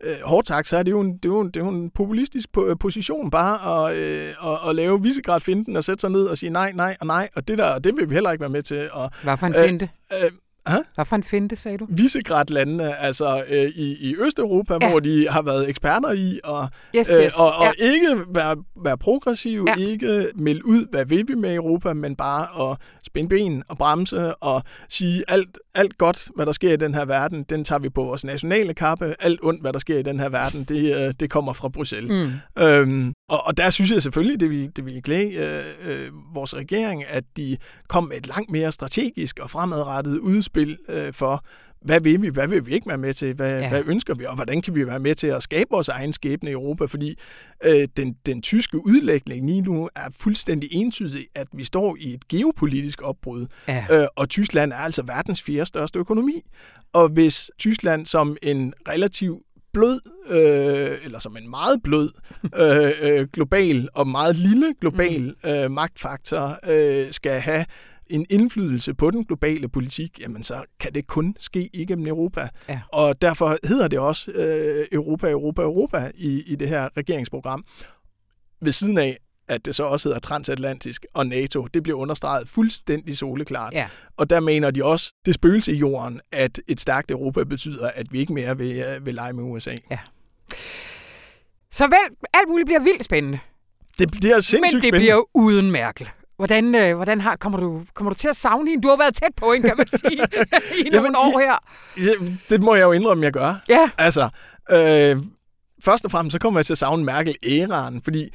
[0.04, 1.70] øh, hårdt sagt, så er det jo en, det er jo en, det er jo
[1.70, 2.48] en populistisk
[2.80, 6.72] position bare at, øh, at, at lave Visegrad-finden og sætte sig ned og sige nej,
[6.74, 8.88] nej og nej, og det der, det vil vi heller ikke være med til.
[8.92, 9.88] Og, Hvad for en finte?
[10.12, 10.30] Øh,
[10.66, 10.78] Aha.
[10.94, 11.86] Hvad for en finte, sagde du?
[11.88, 14.90] Visegrad-landene, altså øh, i, i Østeuropa, ja.
[14.90, 17.34] hvor de har været eksperter i at yes, øh, yes.
[17.34, 17.84] og, og ja.
[17.84, 19.74] ikke være, være progressive, ja.
[19.84, 24.34] ikke melde ud, hvad vil vi med Europa, men bare at spænde ben og bremse
[24.34, 27.88] og sige alt, alt godt, hvad der sker i den her verden, den tager vi
[27.88, 29.14] på vores nationale kappe.
[29.20, 32.30] Alt ondt, hvad der sker i den her verden, det, øh, det kommer fra Bruxelles.
[32.56, 32.62] Mm.
[32.62, 36.56] Øhm, og, og der synes jeg selvfølgelig, det vil, det vil glæde øh, øh, vores
[36.56, 37.56] regering, at de
[37.88, 40.51] kom med et langt mere strategisk og fremadrettet udspil
[40.88, 41.44] øh, for,
[41.84, 43.68] hvad vil vi, hvad vil vi ikke være med til, hvad, ja.
[43.68, 46.50] hvad ønsker vi, og hvordan kan vi være med til at skabe vores egen skæbne
[46.50, 47.18] i Europa, fordi
[47.64, 52.28] øh, den, den tyske udlægning lige nu er fuldstændig entydig, at vi står i et
[52.28, 53.86] geopolitisk opbrud, ja.
[53.90, 56.42] øh, og Tyskland er altså verdens fjerde største økonomi,
[56.92, 59.42] og hvis Tyskland som en relativ
[59.72, 62.10] blød, øh, eller som en meget blød
[62.62, 65.50] øh, øh, global og meget lille global mm.
[65.50, 67.64] øh, magtfaktor øh, skal have
[68.12, 72.48] en indflydelse på den globale politik, jamen så kan det kun ske igennem Europa.
[72.68, 72.80] Ja.
[72.92, 77.64] Og derfor hedder det også øh, Europa, Europa, Europa i, i det her regeringsprogram.
[78.60, 81.66] Ved siden af, at det så også hedder transatlantisk og NATO.
[81.74, 83.72] Det bliver understreget fuldstændig soleklart.
[83.72, 83.88] Ja.
[84.16, 88.12] Og der mener de også, det spøgelse i jorden, at et stærkt Europa betyder, at
[88.12, 89.76] vi ikke mere vil, øh, vil lege med USA.
[89.90, 89.98] Ja.
[91.72, 93.38] Så vel, alt muligt bliver vildt spændende.
[93.98, 94.98] Det bliver sindssygt Men det spændende.
[94.98, 96.08] bliver uden Merkel.
[96.42, 98.82] Hvordan, øh, hvordan har, kommer, du, kommer du til at savne hende?
[98.82, 100.22] Du har været tæt på hende, kan man sige,
[100.86, 101.58] i nogle Jamen, år her.
[102.06, 102.12] Ja,
[102.48, 103.54] det må jeg jo indrømme, jeg gør.
[103.68, 103.90] Ja.
[103.98, 104.28] Altså,
[104.70, 105.16] øh,
[105.84, 108.28] først og fremmest, så kommer jeg til at savne Merkel-æraen, fordi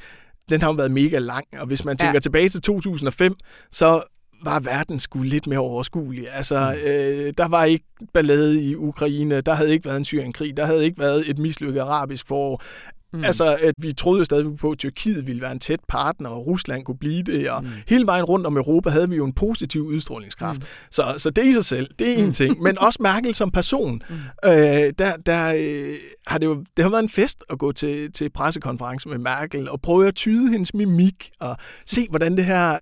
[0.50, 2.20] den har jo været mega lang, og hvis man tænker ja.
[2.20, 3.34] tilbage til 2005,
[3.70, 4.02] så
[4.44, 6.26] var verden skulle lidt mere overskuelig.
[6.32, 6.90] Altså, mm.
[6.90, 7.84] øh, der var ikke
[8.14, 11.80] ballade i Ukraine, der havde ikke været en Syrienkrig, der havde ikke været et mislykket
[11.80, 12.62] arabisk forår.
[13.12, 13.24] Mm.
[13.24, 16.46] Altså, at vi troede jo stadig på, at Tyrkiet ville være en tæt partner, og
[16.46, 17.68] Rusland kunne blive det, og mm.
[17.86, 20.60] hele vejen rundt om Europa havde vi jo en positiv udstrålingskraft.
[20.60, 20.66] Mm.
[20.90, 22.32] Så, så det i sig selv, det er en mm.
[22.32, 22.62] ting.
[22.62, 24.02] Men også Merkel som person.
[24.08, 24.14] Mm.
[24.44, 24.52] Øh,
[24.98, 25.94] der der øh,
[26.26, 29.70] har det jo det har været en fest at gå til, til pressekonference med Merkel,
[29.70, 31.56] og prøve at tyde hendes mimik, og
[31.86, 32.78] se, hvordan det her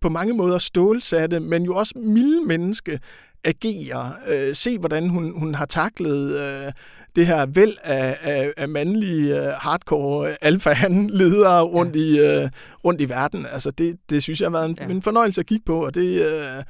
[0.00, 3.00] på mange måder stålsatte, men jo også milde menneske
[3.44, 4.12] agerer.
[4.28, 6.72] Øh, se, hvordan hun, hun har taklet øh,
[7.16, 12.00] det her væld af, af, af mandlige uh, hardcore alfa-ledere rundt, ja.
[12.00, 12.50] i, uh,
[12.84, 13.46] rundt i verden.
[13.46, 14.86] Altså det, det synes jeg har været en, ja.
[14.88, 16.62] en fornøjelse at kigge på, og det, uh,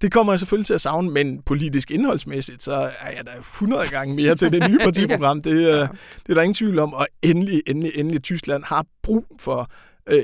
[0.00, 3.88] det kommer jeg selvfølgelig til at savne, men politisk indholdsmæssigt, så er jeg da 100
[3.88, 5.42] gange mere til det nye partiprogram.
[5.42, 5.80] Det, uh, ja.
[5.80, 9.70] det er der ingen tvivl om, og endelig, endelig, endelig Tyskland har brug for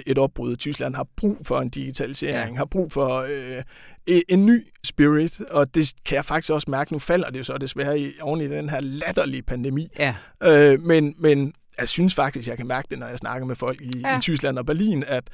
[0.07, 0.57] et opbrud.
[0.57, 2.59] Tyskland har brug for en digitalisering, ja.
[2.59, 6.93] har brug for øh, en ny spirit, og det kan jeg faktisk også mærke.
[6.93, 9.89] Nu falder det så desværre i, oven i den her latterlige pandemi.
[9.99, 10.15] Ja.
[10.43, 13.81] Øh, men, men jeg synes faktisk, jeg kan mærke det, når jeg snakker med folk
[13.81, 14.19] i, ja.
[14.19, 15.25] i Tyskland og Berlin, at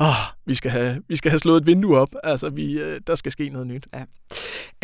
[0.00, 0.14] oh,
[0.46, 2.08] vi, skal have, vi skal have slået et vindue op.
[2.24, 3.86] Altså, vi, øh, der skal ske noget nyt.
[3.94, 4.04] Ja.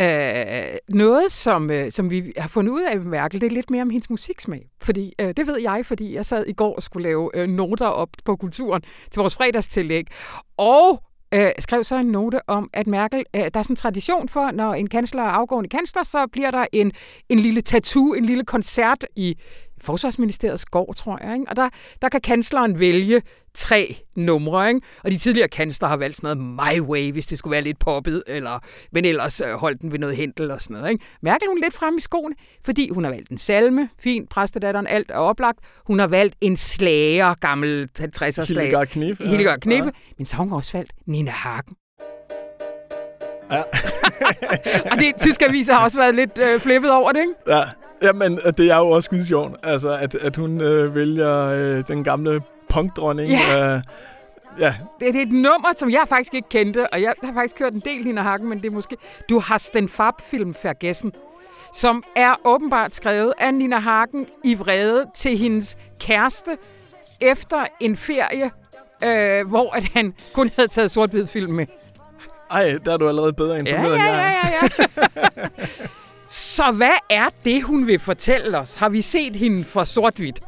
[0.01, 3.71] Øh, noget, som, øh, som vi har fundet ud af med Merkel, det er lidt
[3.71, 4.69] mere om hendes musiksmag.
[4.83, 7.87] Fordi, øh, det ved jeg, fordi jeg sad i går og skulle lave øh, noter
[7.87, 10.07] op på kulturen til vores fredagstillæg.
[10.57, 11.03] Og
[11.35, 14.51] øh, skrev så en note om, at Merkel, øh, der er sådan en tradition for,
[14.51, 16.93] når en kansler er afgående kansler, så bliver der en,
[17.29, 19.37] en lille tattoo, en lille koncert i
[19.85, 21.33] Forsvarsministeriets gård, tror jeg.
[21.33, 21.49] Ikke?
[21.49, 21.68] Og der,
[22.03, 23.22] der kan kansleren vælge
[23.55, 24.81] tre numre, ikke?
[25.05, 27.78] og de tidligere kansler har valgt sådan noget My Way, hvis det skulle være lidt
[27.78, 28.59] poppet, eller,
[28.93, 30.91] men ellers øh, holdt den ved noget hentel og sådan noget.
[30.91, 31.05] Ikke?
[31.22, 35.11] Merkel hun lidt frem i skoene, fordi hun har valgt en salme, fint, præstedatteren, alt
[35.11, 35.59] er oplagt.
[35.87, 38.61] Hun har valgt en slager, gammel 50'er slager.
[38.61, 39.26] Hildegard Kniffe.
[39.26, 40.12] Hildegard Kniffe, ja.
[40.18, 41.76] men så har hun også valgt Nina Hagen.
[43.51, 43.62] Ja.
[44.93, 47.35] og det tyske aviser har også været lidt øh, flippet over det, ikke?
[47.47, 47.62] Ja,
[48.03, 52.05] Jamen, det er jo også skide sjovt, altså, at, at hun øh, vælger øh, den
[52.05, 53.30] gamle punkdronning.
[53.30, 53.74] Ja.
[53.74, 53.82] Øh,
[54.59, 54.74] ja.
[55.01, 57.72] Det, det er et nummer, som jeg faktisk ikke kendte, og jeg har faktisk kørt
[57.72, 58.96] en del Nina Hagen, men det er måske...
[59.28, 61.12] Du har Sten Fab-film Fergessen,
[61.74, 66.51] som er åbenbart skrevet af Nina Hagen i vrede til hendes kæreste
[67.20, 68.51] efter en ferie,
[69.05, 71.66] øh, hvor at han kun havde taget sort film med.
[72.51, 74.68] Ej, der er du allerede bedre informeret ja, ja, ja, ja,
[75.36, 75.48] ja.
[76.31, 78.74] Så hvad er det, hun vil fortælle os?
[78.74, 80.41] Har vi set hende for sort-hvidt?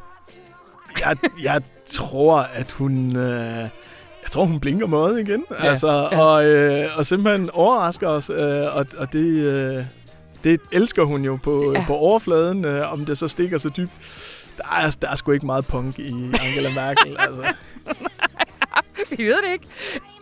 [1.01, 3.16] jeg, jeg tror, at hun...
[3.16, 3.68] Øh,
[4.22, 5.45] jeg tror, hun blinker måde igen.
[5.51, 6.20] Ja, altså, ja.
[6.20, 8.30] Og, øh, og simpelthen overrasker os.
[8.30, 9.85] Øh, og, og det, øh,
[10.45, 11.85] det elsker hun jo på, ja.
[11.87, 13.93] på overfladen, øh, om det så stikker så dybt.
[14.57, 17.16] Der er, der er sgu ikke meget punk i Angela Merkel.
[17.18, 17.55] altså.
[19.16, 19.66] Vi ved det ikke.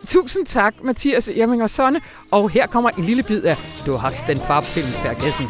[0.07, 2.01] Tusind tak, Mathias Irming og Sonne.
[2.31, 5.45] Og her kommer en lille bid af Du har den farbfilm, Færgessen.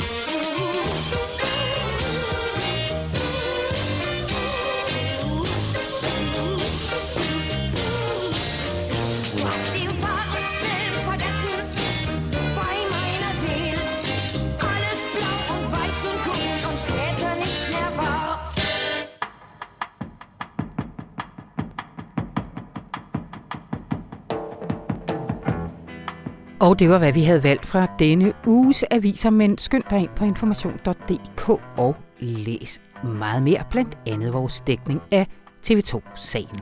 [26.61, 30.09] Og det var, hvad vi havde valgt fra denne uges aviser, men skynd dig ind
[30.15, 35.27] på information.dk og læs meget mere, blandt andet vores dækning af
[35.67, 36.59] TV2-sagen.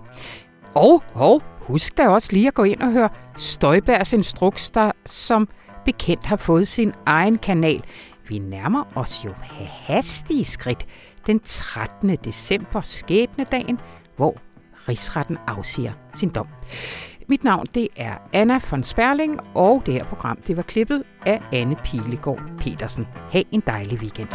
[0.75, 5.49] Og, og husk da også lige at gå ind og høre Støjbergs Instruks, der som
[5.85, 7.83] bekendt har fået sin egen kanal.
[8.27, 9.33] Vi nærmer os jo
[9.67, 10.85] hastige skridt
[11.27, 12.15] den 13.
[12.23, 13.79] december, skæbnedagen,
[14.15, 14.35] hvor
[14.89, 16.47] rigsretten afsiger sin dom.
[17.29, 21.41] Mit navn det er Anna von Sperling, og det her program det var klippet af
[21.53, 23.07] Anne Pilegaard Petersen.
[23.31, 24.29] Ha' en dejlig weekend.